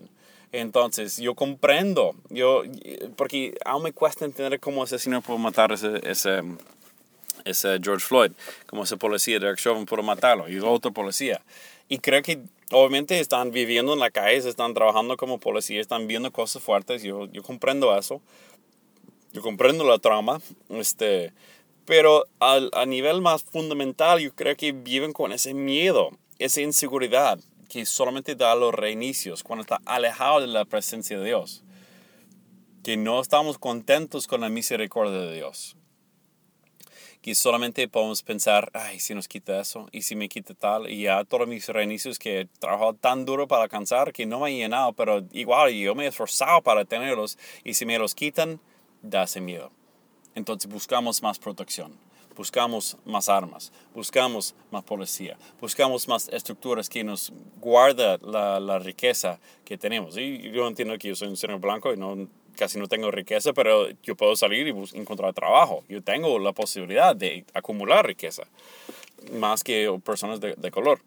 Entonces 0.51 1.17
yo 1.17 1.35
comprendo, 1.35 2.15
yo, 2.29 2.63
porque 3.15 3.55
aún 3.63 3.83
me 3.83 3.93
cuesta 3.93 4.25
entender 4.25 4.59
cómo 4.59 4.83
ese 4.83 4.97
señor 4.97 5.21
pudo 5.21 5.37
matar 5.37 5.71
ese, 5.71 6.01
ese, 6.03 6.41
ese 7.45 7.79
George 7.79 8.03
Floyd, 8.03 8.31
como 8.65 8.85
ese 8.85 8.97
policía, 8.97 9.37
Derek 9.37 9.59
Chauvin 9.59 9.85
pudo 9.85 10.01
matarlo, 10.01 10.49
y 10.49 10.57
otro 10.57 10.91
policía. 10.91 11.39
Y 11.87 11.99
creo 11.99 12.23
que 12.23 12.39
obviamente 12.71 13.19
están 13.19 13.51
viviendo 13.51 13.93
en 13.93 13.99
la 13.99 14.11
calle, 14.11 14.37
están 14.37 14.73
trabajando 14.73 15.17
como 15.17 15.39
policía, 15.39 15.81
están 15.81 16.07
viendo 16.07 16.31
cosas 16.31 16.61
fuertes, 16.61 17.03
yo, 17.03 17.25
yo 17.31 17.43
comprendo 17.43 17.97
eso, 17.97 18.21
yo 19.33 19.41
comprendo 19.41 19.83
la 19.83 19.99
trama, 19.99 20.41
este, 20.69 21.33
pero 21.85 22.25
a, 22.39 22.59
a 22.73 22.85
nivel 22.85 23.21
más 23.21 23.43
fundamental 23.43 24.19
yo 24.19 24.33
creo 24.33 24.55
que 24.55 24.71
viven 24.71 25.13
con 25.13 25.31
ese 25.31 25.53
miedo, 25.53 26.11
esa 26.37 26.61
inseguridad 26.61 27.39
que 27.69 27.85
solamente 27.85 28.35
da 28.35 28.55
los 28.55 28.73
reinicios 28.73 29.43
cuando 29.43 29.61
está 29.61 29.79
alejado 29.85 30.41
de 30.41 30.47
la 30.47 30.65
presencia 30.65 31.19
de 31.19 31.25
Dios, 31.25 31.63
que 32.83 32.97
no 32.97 33.21
estamos 33.21 33.57
contentos 33.57 34.27
con 34.27 34.41
la 34.41 34.49
misericordia 34.49 35.19
de 35.19 35.35
Dios. 35.35 35.75
Que 37.21 37.35
solamente 37.35 37.87
podemos 37.87 38.23
pensar, 38.23 38.69
ay, 38.73 38.99
si 38.99 39.13
nos 39.13 39.27
quita 39.27 39.59
eso, 39.59 39.87
y 39.91 40.03
si 40.03 40.15
me 40.15 40.29
quita 40.29 40.53
tal, 40.53 40.89
y 40.89 41.03
ya 41.03 41.23
todos 41.25 41.47
mis 41.47 41.67
reinicios 41.67 42.17
que 42.17 42.41
he 42.41 42.45
trabajado 42.45 42.93
tan 42.93 43.25
duro 43.25 43.47
para 43.47 43.63
alcanzar 43.63 44.13
que 44.13 44.25
no 44.25 44.39
me 44.39 44.51
he 44.51 44.57
llenado, 44.57 44.93
pero 44.93 45.23
igual 45.31 45.71
yo 45.73 45.95
me 45.95 46.05
he 46.05 46.07
esforzado 46.07 46.61
para 46.61 46.85
tenerlos, 46.85 47.37
y 47.63 47.73
si 47.73 47.85
me 47.85 47.99
los 47.99 48.15
quitan, 48.15 48.59
da 49.01 49.23
ese 49.23 49.41
miedo. 49.41 49.71
Entonces 50.35 50.71
buscamos 50.71 51.21
más 51.21 51.39
protección 51.39 51.97
buscamos 52.39 52.95
más 53.03 53.27
armas, 53.27 53.73
buscamos 53.93 54.55
más 54.71 54.81
policía, 54.85 55.37
buscamos 55.59 56.07
más 56.07 56.29
estructuras 56.29 56.87
que 56.87 57.03
nos 57.03 57.33
guarda 57.59 58.17
la, 58.21 58.61
la 58.61 58.79
riqueza 58.79 59.41
que 59.65 59.77
tenemos. 59.77 60.17
Y 60.17 60.49
yo 60.49 60.65
entiendo 60.65 60.97
que 60.97 61.09
yo 61.09 61.15
soy 61.15 61.27
un 61.27 61.35
señor 61.35 61.59
blanco 61.59 61.93
y 61.93 61.97
no, 61.97 62.29
casi 62.57 62.79
no 62.79 62.87
tengo 62.87 63.11
riqueza, 63.11 63.53
pero 63.53 63.89
yo 64.03 64.15
puedo 64.15 64.35
salir 64.35 64.67
y 64.67 64.97
encontrar 64.97 65.33
trabajo. 65.33 65.83
Yo 65.89 66.01
tengo 66.01 66.39
la 66.39 66.53
posibilidad 66.53 67.15
de 67.15 67.45
acumular 67.53 68.05
riqueza, 68.05 68.43
más 69.33 69.63
que 69.63 69.99
personas 70.03 70.39
de, 70.39 70.55
de 70.55 70.71
color. 70.71 71.01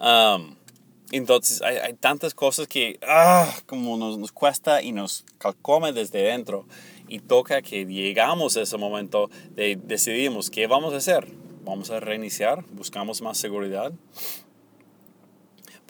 Um, 0.00 0.56
entonces 1.12 1.60
hay, 1.60 1.76
hay, 1.76 1.92
tantas 1.94 2.34
cosas 2.34 2.66
que 2.68 2.98
ah, 3.02 3.52
como 3.66 3.96
nos, 3.98 4.16
nos, 4.16 4.32
cuesta 4.32 4.80
y 4.80 4.92
nos 4.92 5.24
calcome 5.38 5.92
desde 5.92 6.22
dentro 6.22 6.64
y 7.08 7.18
toca 7.18 7.60
que 7.60 7.84
llegamos 7.84 8.56
a 8.56 8.62
ese 8.62 8.78
momento 8.78 9.28
de 9.50 9.76
decidimos 9.76 10.48
qué 10.50 10.66
vamos 10.66 10.94
a 10.94 10.98
hacer. 10.98 11.26
Vamos 11.62 11.90
a 11.90 12.00
reiniciar, 12.00 12.64
buscamos 12.70 13.20
más 13.20 13.36
seguridad. 13.36 13.92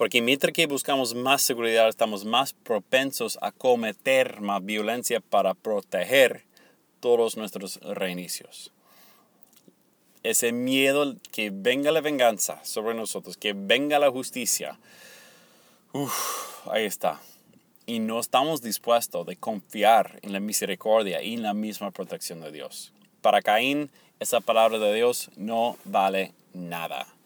Porque 0.00 0.22
mientras 0.22 0.54
que 0.54 0.64
buscamos 0.64 1.14
más 1.14 1.42
seguridad, 1.42 1.86
estamos 1.86 2.24
más 2.24 2.54
propensos 2.54 3.38
a 3.42 3.52
cometer 3.52 4.40
más 4.40 4.64
violencia 4.64 5.20
para 5.20 5.52
proteger 5.52 6.46
todos 7.00 7.36
nuestros 7.36 7.78
reinicios. 7.82 8.72
Ese 10.22 10.52
miedo 10.52 11.16
que 11.32 11.50
venga 11.52 11.92
la 11.92 12.00
venganza 12.00 12.64
sobre 12.64 12.94
nosotros, 12.94 13.36
que 13.36 13.52
venga 13.52 13.98
la 13.98 14.10
justicia. 14.10 14.78
Ahí 16.72 16.86
está 16.86 17.20
y 17.84 17.98
no 17.98 18.20
estamos 18.20 18.62
dispuestos 18.62 19.26
de 19.26 19.36
confiar 19.36 20.18
en 20.22 20.32
la 20.32 20.40
misericordia 20.40 21.22
y 21.22 21.34
en 21.34 21.42
la 21.42 21.52
misma 21.52 21.90
protección 21.90 22.40
de 22.40 22.50
Dios. 22.50 22.94
Para 23.20 23.42
Caín, 23.42 23.90
esa 24.18 24.40
palabra 24.40 24.78
de 24.78 24.94
Dios 24.94 25.30
no 25.36 25.76
vale 25.84 26.32
nada. 26.54 27.19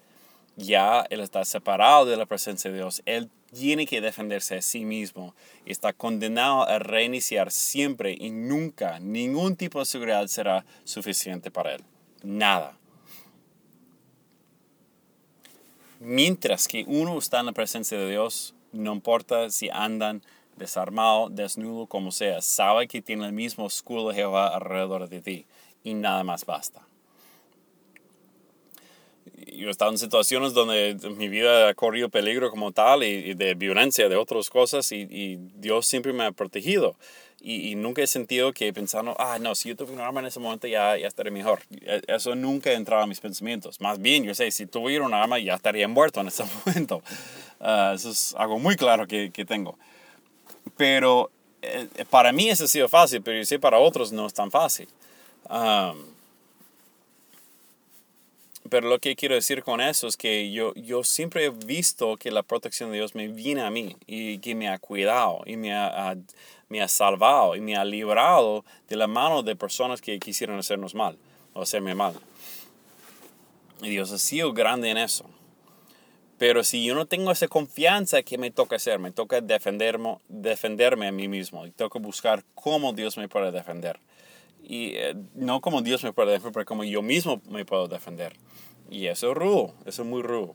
Ya 0.56 1.06
él 1.10 1.20
está 1.20 1.44
separado 1.44 2.06
de 2.06 2.16
la 2.16 2.26
presencia 2.26 2.70
de 2.70 2.76
Dios. 2.76 3.02
Él 3.06 3.30
tiene 3.52 3.86
que 3.86 4.00
defenderse 4.00 4.56
a 4.56 4.62
sí 4.62 4.84
mismo 4.84 5.34
y 5.64 5.72
está 5.72 5.92
condenado 5.92 6.68
a 6.68 6.78
reiniciar 6.78 7.50
siempre 7.50 8.16
y 8.18 8.30
nunca 8.30 8.98
ningún 8.98 9.56
tipo 9.56 9.78
de 9.78 9.84
seguridad 9.86 10.26
será 10.26 10.64
suficiente 10.84 11.50
para 11.50 11.74
él. 11.74 11.84
Nada. 12.22 12.76
Mientras 16.00 16.68
que 16.68 16.84
uno 16.86 17.16
está 17.18 17.40
en 17.40 17.46
la 17.46 17.52
presencia 17.52 17.96
de 17.96 18.10
Dios, 18.10 18.54
no 18.72 18.92
importa 18.92 19.48
si 19.50 19.70
andan 19.70 20.22
desarmado, 20.56 21.30
desnudo, 21.30 21.86
como 21.86 22.12
sea, 22.12 22.42
sabe 22.42 22.88
que 22.88 23.02
tiene 23.02 23.26
el 23.26 23.32
mismo 23.32 23.66
escudo 23.66 24.08
de 24.08 24.16
Jehová 24.16 24.48
alrededor 24.48 25.08
de 25.08 25.20
ti 25.20 25.46
y 25.82 25.94
nada 25.94 26.24
más 26.24 26.44
basta. 26.44 26.82
Yo 29.52 29.68
he 29.68 29.70
estado 29.70 29.90
en 29.90 29.98
situaciones 29.98 30.52
donde 30.52 30.96
mi 31.16 31.28
vida 31.28 31.68
ha 31.68 31.74
corrido 31.74 32.08
peligro 32.08 32.50
como 32.50 32.72
tal 32.72 33.02
y, 33.02 33.34
de 33.34 33.54
violencia, 33.54 34.08
de 34.08 34.16
otras 34.16 34.50
cosas 34.50 34.90
y, 34.92 35.38
Dios 35.54 35.86
siempre 35.86 36.12
me 36.12 36.24
ha 36.24 36.32
protegido. 36.32 36.96
Y, 37.40 37.74
nunca 37.74 38.02
he 38.02 38.06
sentido 38.06 38.52
que 38.52 38.72
pensando, 38.72 39.14
ah, 39.18 39.38
no, 39.38 39.54
si 39.54 39.68
yo 39.68 39.76
tuviera 39.76 40.00
un 40.00 40.06
arma 40.06 40.20
en 40.20 40.26
ese 40.26 40.40
momento 40.40 40.66
ya, 40.66 40.96
ya 40.96 41.06
estaré 41.06 41.30
mejor. 41.30 41.60
E, 41.82 42.00
eso 42.08 42.34
nunca 42.34 42.70
ha 42.70 42.74
entrado 42.74 43.02
a 43.02 43.06
mis 43.06 43.20
pensamientos. 43.20 43.80
Más 43.80 44.00
bien, 44.00 44.24
yo 44.24 44.34
sé, 44.34 44.50
si 44.50 44.66
tuviera 44.66 45.04
un 45.04 45.12
arma 45.12 45.38
ya 45.38 45.54
estaría 45.54 45.86
muerto 45.86 46.20
en 46.20 46.28
ese 46.28 46.44
momento. 46.66 47.02
Ah, 47.60 47.92
eso 47.94 48.10
es 48.10 48.34
algo 48.38 48.58
muy 48.58 48.76
claro 48.76 49.06
que, 49.06 49.30
que 49.30 49.44
tengo. 49.44 49.78
Pero 50.76 51.30
eh, 51.62 51.88
para 52.10 52.32
mí 52.32 52.48
eso 52.48 52.64
ha 52.64 52.68
sido 52.68 52.88
fácil, 52.88 53.22
pero 53.22 53.38
yo 53.38 53.44
sé 53.44 53.58
para 53.58 53.78
otros 53.78 54.12
no 54.12 54.26
es 54.26 54.34
tan 54.34 54.50
fácil. 54.50 54.88
Pero 58.70 58.88
lo 58.88 58.98
que 58.98 59.14
quiero 59.14 59.34
decir 59.34 59.62
con 59.62 59.80
eso 59.80 60.06
es 60.06 60.16
que 60.16 60.50
yo, 60.50 60.74
yo 60.74 61.04
siempre 61.04 61.44
he 61.44 61.50
visto 61.50 62.16
que 62.16 62.30
la 62.30 62.42
protección 62.42 62.90
de 62.90 62.96
Dios 62.96 63.14
me 63.14 63.28
viene 63.28 63.62
a 63.62 63.70
mí 63.70 63.96
y 64.06 64.38
que 64.38 64.54
me 64.54 64.68
ha 64.68 64.78
cuidado 64.78 65.42
y 65.44 65.56
me 65.56 65.74
ha, 65.74 66.16
me 66.68 66.80
ha 66.80 66.88
salvado 66.88 67.56
y 67.56 67.60
me 67.60 67.76
ha 67.76 67.84
librado 67.84 68.64
de 68.88 68.96
la 68.96 69.06
mano 69.06 69.42
de 69.42 69.54
personas 69.54 70.00
que 70.00 70.18
quisieran 70.18 70.58
hacernos 70.58 70.94
mal 70.94 71.18
o 71.52 71.62
hacerme 71.62 71.94
mal. 71.94 72.14
Y 73.82 73.90
Dios 73.90 74.10
ha 74.12 74.18
sido 74.18 74.52
grande 74.52 74.90
en 74.90 74.96
eso. 74.96 75.26
Pero 76.38 76.64
si 76.64 76.84
yo 76.84 76.94
no 76.94 77.06
tengo 77.06 77.30
esa 77.30 77.48
confianza, 77.48 78.22
¿qué 78.22 78.38
me 78.38 78.50
toca 78.50 78.76
hacer? 78.76 78.98
Me 78.98 79.12
toca 79.12 79.40
defenderme, 79.40 80.18
defenderme 80.28 81.06
a 81.06 81.12
mí 81.12 81.28
mismo. 81.28 81.66
Y 81.66 81.70
que 81.70 81.98
buscar 81.98 82.44
cómo 82.54 82.92
Dios 82.92 83.16
me 83.18 83.28
puede 83.28 83.52
defender. 83.52 84.00
Y 84.66 84.96
eh, 84.96 85.14
no 85.34 85.60
como 85.60 85.82
Dios 85.82 86.02
me 86.02 86.12
puede 86.12 86.32
defender, 86.32 86.52
pero 86.52 86.64
como 86.64 86.84
yo 86.84 87.02
mismo 87.02 87.42
me 87.48 87.64
puedo 87.64 87.86
defender. 87.86 88.34
Y 88.90 89.06
eso 89.06 89.30
es 89.32 89.36
rudo, 89.36 89.74
eso 89.84 90.02
es 90.02 90.08
muy 90.08 90.22
rudo. 90.22 90.54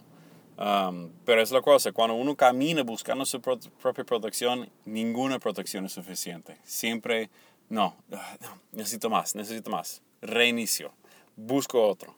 Um, 0.58 1.12
pero 1.24 1.42
es 1.42 1.52
la 1.52 1.62
cosa, 1.62 1.94
cuando 1.94 2.16
uno 2.16 2.36
camina 2.36 2.84
buscando 2.84 3.26
su 3.26 3.40
propia 3.40 4.04
protección, 4.04 4.70
ninguna 4.84 5.40
protección 5.40 5.86
es 5.86 5.94
suficiente. 5.94 6.58
Siempre, 6.64 7.30
no, 7.70 7.96
ah, 8.12 8.38
no, 8.42 8.60
necesito 8.74 9.10
más, 9.10 9.36
necesito 9.36 9.70
más. 9.70 10.02
Reinicio, 10.22 10.92
busco 11.38 11.88
otro. 11.88 12.14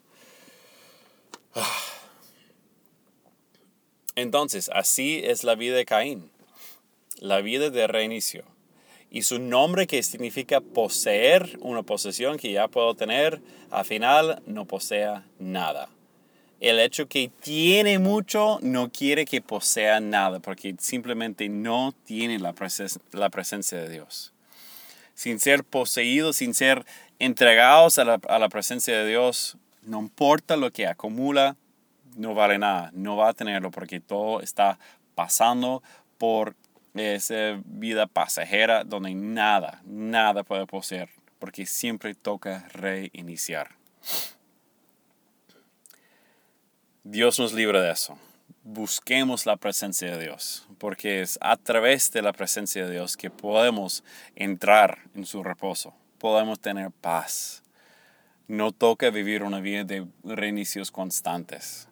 Ah. 1.54 1.78
Entonces, 4.16 4.72
así 4.74 5.22
es 5.24 5.44
la 5.44 5.56
vida 5.56 5.76
de 5.76 5.86
Caín, 5.86 6.32
la 7.20 7.42
vida 7.42 7.70
de 7.70 7.88
reinicio. 7.88 8.44
Y 9.14 9.24
su 9.24 9.40
nombre 9.40 9.88
que 9.88 10.02
significa 10.04 10.62
poseer 10.62 11.58
una 11.60 11.84
posesión 11.84 12.38
que 12.38 12.54
ya 12.54 12.70
puedo 12.70 12.96
tener, 12.96 13.42
al 13.70 13.84
final 13.84 14.42
no 14.46 14.64
posea 14.66 15.26
nada. 15.38 15.90
El 16.62 16.80
hecho 16.80 17.08
que 17.08 17.30
tiene 17.42 18.00
mucho 18.00 18.60
no 18.62 18.90
quiere 18.90 19.26
que 19.26 19.42
posea 19.42 20.00
nada, 20.00 20.40
porque 20.40 20.76
simplemente 20.80 21.50
no 21.50 21.94
tiene 22.06 22.40
la, 22.40 22.56
la 23.12 23.30
presencia 23.30 23.80
de 23.80 23.90
Dios. 23.90 24.32
Sin 25.14 25.40
ser 25.40 25.66
poseídos, 25.66 26.38
sin 26.38 26.54
ser 26.54 26.86
entregados 27.20 27.98
a 27.98 28.06
la, 28.06 28.20
a 28.30 28.40
la 28.40 28.48
presencia 28.48 28.98
de 28.98 29.08
Dios, 29.10 29.58
no 29.82 30.00
importa 30.00 30.56
lo 30.56 30.72
que 30.72 30.88
acumula, 30.88 31.58
no 32.16 32.34
vale 32.34 32.60
nada, 32.60 32.92
no 32.94 33.18
va 33.18 33.30
a 33.30 33.34
tenerlo 33.34 33.72
porque 33.72 34.00
todo 34.00 34.40
está 34.42 34.80
pasando 35.16 35.84
por 36.18 36.56
esa 36.94 37.62
vida 37.66 38.08
pasajera 38.08 38.84
donde 38.84 39.14
nada, 39.14 39.82
nada 39.86 40.44
puede 40.44 40.66
poseer, 40.66 41.10
porque 41.40 41.66
siempre 41.66 42.14
toca 42.14 42.68
reiniciar. 42.74 43.76
Dios 47.04 47.40
nos 47.40 47.54
libra 47.54 47.82
de 47.82 47.92
eso. 47.92 48.18
Busquemos 48.64 49.46
la 49.46 49.58
presencia 49.58 50.16
de 50.16 50.24
Dios, 50.24 50.68
porque 50.78 51.22
es 51.22 51.40
a 51.42 51.58
través 51.58 52.12
de 52.12 52.22
la 52.22 52.34
presencia 52.34 52.86
de 52.86 52.92
Dios 52.92 53.18
que 53.18 53.32
podemos 53.32 54.04
entrar 54.36 55.00
en 55.16 55.26
su 55.26 55.44
reposo, 55.44 55.96
podemos 56.20 56.60
tener 56.60 56.92
paz. 56.92 57.64
No 58.48 58.72
toca 58.72 59.10
vivir 59.10 59.44
una 59.44 59.62
vida 59.62 59.84
de 59.84 60.06
reinicios 60.24 60.92
constantes 60.92 61.88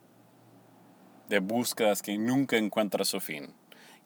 de 1.29 1.39
búsquedas 1.39 2.01
que 2.01 2.17
nunca 2.17 2.57
encuentra 2.57 3.05
su 3.05 3.19
fin 3.19 3.53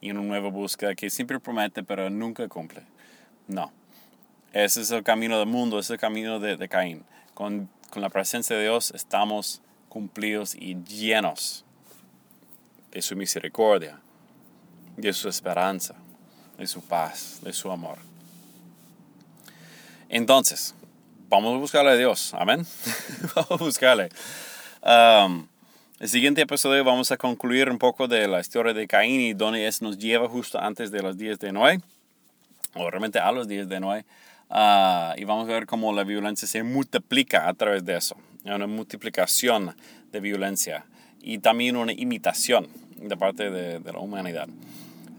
y 0.03 0.11
una 0.11 0.21
nueva 0.21 0.49
búsqueda 0.49 0.95
que 0.95 1.09
siempre 1.09 1.39
promete 1.39 1.81
pero 1.81 2.09
nunca 2.09 2.45
cumple. 2.49 2.83
No. 3.47 3.71
Ese 4.51 4.81
es 4.81 4.91
el 4.91 5.01
camino 5.01 5.39
del 5.39 5.47
mundo, 5.47 5.79
ese 5.79 5.93
es 5.93 5.97
el 5.97 5.99
camino 5.99 6.39
de, 6.41 6.57
de 6.57 6.67
Caín. 6.67 7.05
Con, 7.33 7.69
con 7.89 8.01
la 8.01 8.09
presencia 8.09 8.55
de 8.55 8.63
Dios 8.63 8.91
estamos 8.93 9.61
cumplidos 9.87 10.55
y 10.55 10.75
llenos 10.83 11.63
de 12.91 13.01
su 13.01 13.15
misericordia, 13.15 14.01
de 14.97 15.13
su 15.13 15.29
esperanza, 15.29 15.95
de 16.57 16.67
su 16.67 16.81
paz, 16.81 17.39
de 17.41 17.53
su 17.53 17.71
amor. 17.71 17.97
Entonces, 20.09 20.75
vamos 21.29 21.55
a 21.55 21.57
buscarle 21.59 21.91
a 21.91 21.95
Dios. 21.95 22.33
Amén. 22.33 22.67
vamos 23.35 23.51
a 23.51 23.55
buscarle. 23.55 24.09
Um, 24.83 25.47
el 26.03 26.09
siguiente 26.09 26.41
episodio 26.41 26.83
vamos 26.83 27.13
a 27.13 27.17
concluir 27.17 27.69
un 27.69 27.77
poco 27.77 28.09
de 28.09 28.27
la 28.27 28.41
historia 28.41 28.73
de 28.73 28.87
Caín 28.87 29.21
y 29.21 29.33
donde 29.33 29.65
es 29.67 29.81
nos 29.81 29.97
lleva 29.97 30.27
justo 30.27 30.59
antes 30.59 30.91
de 30.91 31.01
los 31.01 31.17
días 31.17 31.39
de 31.39 31.53
Noé, 31.53 31.79
o 32.73 32.91
realmente 32.91 33.19
a 33.19 33.31
los 33.31 33.47
días 33.47 33.69
de 33.69 33.79
Noé. 33.79 34.04
Ah, 34.49 35.15
y 35.15 35.23
vamos 35.23 35.47
a 35.47 35.54
ver 35.54 35.65
cómo 35.65 35.93
la 35.93 36.04
violencia 36.04 36.45
se 36.45 36.62
multiplica 36.62 37.47
a 37.47 37.54
través 37.54 37.85
de 37.85 37.95
eso. 37.95 38.17
Una 38.43 38.67
multiplicación 38.67 39.77
de 40.12 40.19
violencia 40.19 40.83
y 41.21 41.37
también 41.37 41.77
una 41.77 41.93
imitación 41.93 42.67
de 42.97 43.15
parte 43.15 43.49
de, 43.49 43.79
de 43.79 43.93
la 43.93 43.99
humanidad. 43.99 44.49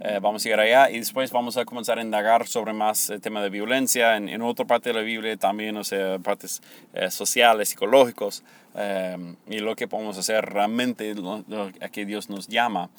Eh, 0.07 0.19
vamos 0.21 0.43
a 0.43 0.45
llegar 0.45 0.61
allá 0.61 0.91
y 0.91 0.99
después 0.99 1.33
vamos 1.33 1.57
a 1.57 1.65
comenzar 1.65 1.99
a 1.99 2.03
indagar 2.03 2.47
sobre 2.47 2.75
más 2.75 3.09
el 3.09 3.23
tema 3.23 3.43
de 3.43 3.49
violencia 3.49 4.19
en, 4.19 4.29
en 4.29 4.43
otra 4.43 4.67
parte 4.67 4.91
de 4.91 4.95
la 4.97 5.01
Biblia 5.01 5.35
también, 5.39 5.79
o 5.79 5.83
sea, 5.83 6.19
partes 6.19 6.61
eh, 6.93 7.11
sociales, 7.11 7.71
psicológicos 7.71 8.43
eh, 8.75 9.17
y 9.49 9.61
lo 9.61 9.75
que 9.75 9.89
podemos 9.89 10.19
hacer 10.19 10.45
realmente 10.45 11.15
lo, 11.15 11.43
a 11.81 11.89
que 11.89 12.05
Dios 12.05 12.29
nos 12.29 12.49
llama 12.49 12.91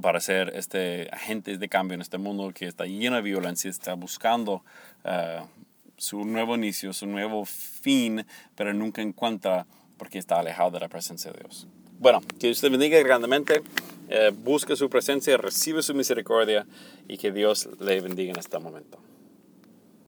para 0.00 0.18
ser 0.20 0.50
este, 0.54 1.10
agentes 1.12 1.60
de 1.60 1.68
cambio 1.68 1.94
en 1.96 2.00
este 2.00 2.16
mundo 2.16 2.52
que 2.54 2.66
está 2.66 2.86
lleno 2.86 3.16
de 3.16 3.22
violencia, 3.22 3.68
está 3.68 3.92
buscando 3.92 4.64
su 5.98 6.24
nuevo 6.24 6.54
inicio, 6.54 6.94
su 6.94 7.06
nuevo 7.06 7.44
fin, 7.44 8.24
pero 8.54 8.72
nunca 8.72 9.02
encuentra 9.02 9.66
porque 9.98 10.18
está 10.18 10.38
alejado 10.38 10.70
de 10.70 10.80
la 10.80 10.88
presencia 10.88 11.30
de 11.32 11.40
Dios. 11.40 11.66
Bueno, 11.98 12.22
que 12.38 12.50
usted 12.50 12.70
bendiga 12.70 12.98
grandemente, 13.00 13.62
eh, 14.08 14.32
busque 14.34 14.76
su 14.76 14.88
presencia, 14.88 15.36
recibe 15.36 15.82
su 15.82 15.94
misericordia 15.94 16.66
y 17.06 17.18
que 17.18 17.32
Dios 17.32 17.68
le 17.80 18.00
bendiga 18.00 18.32
en 18.32 18.38
este 18.38 18.58
momento. 18.58 18.98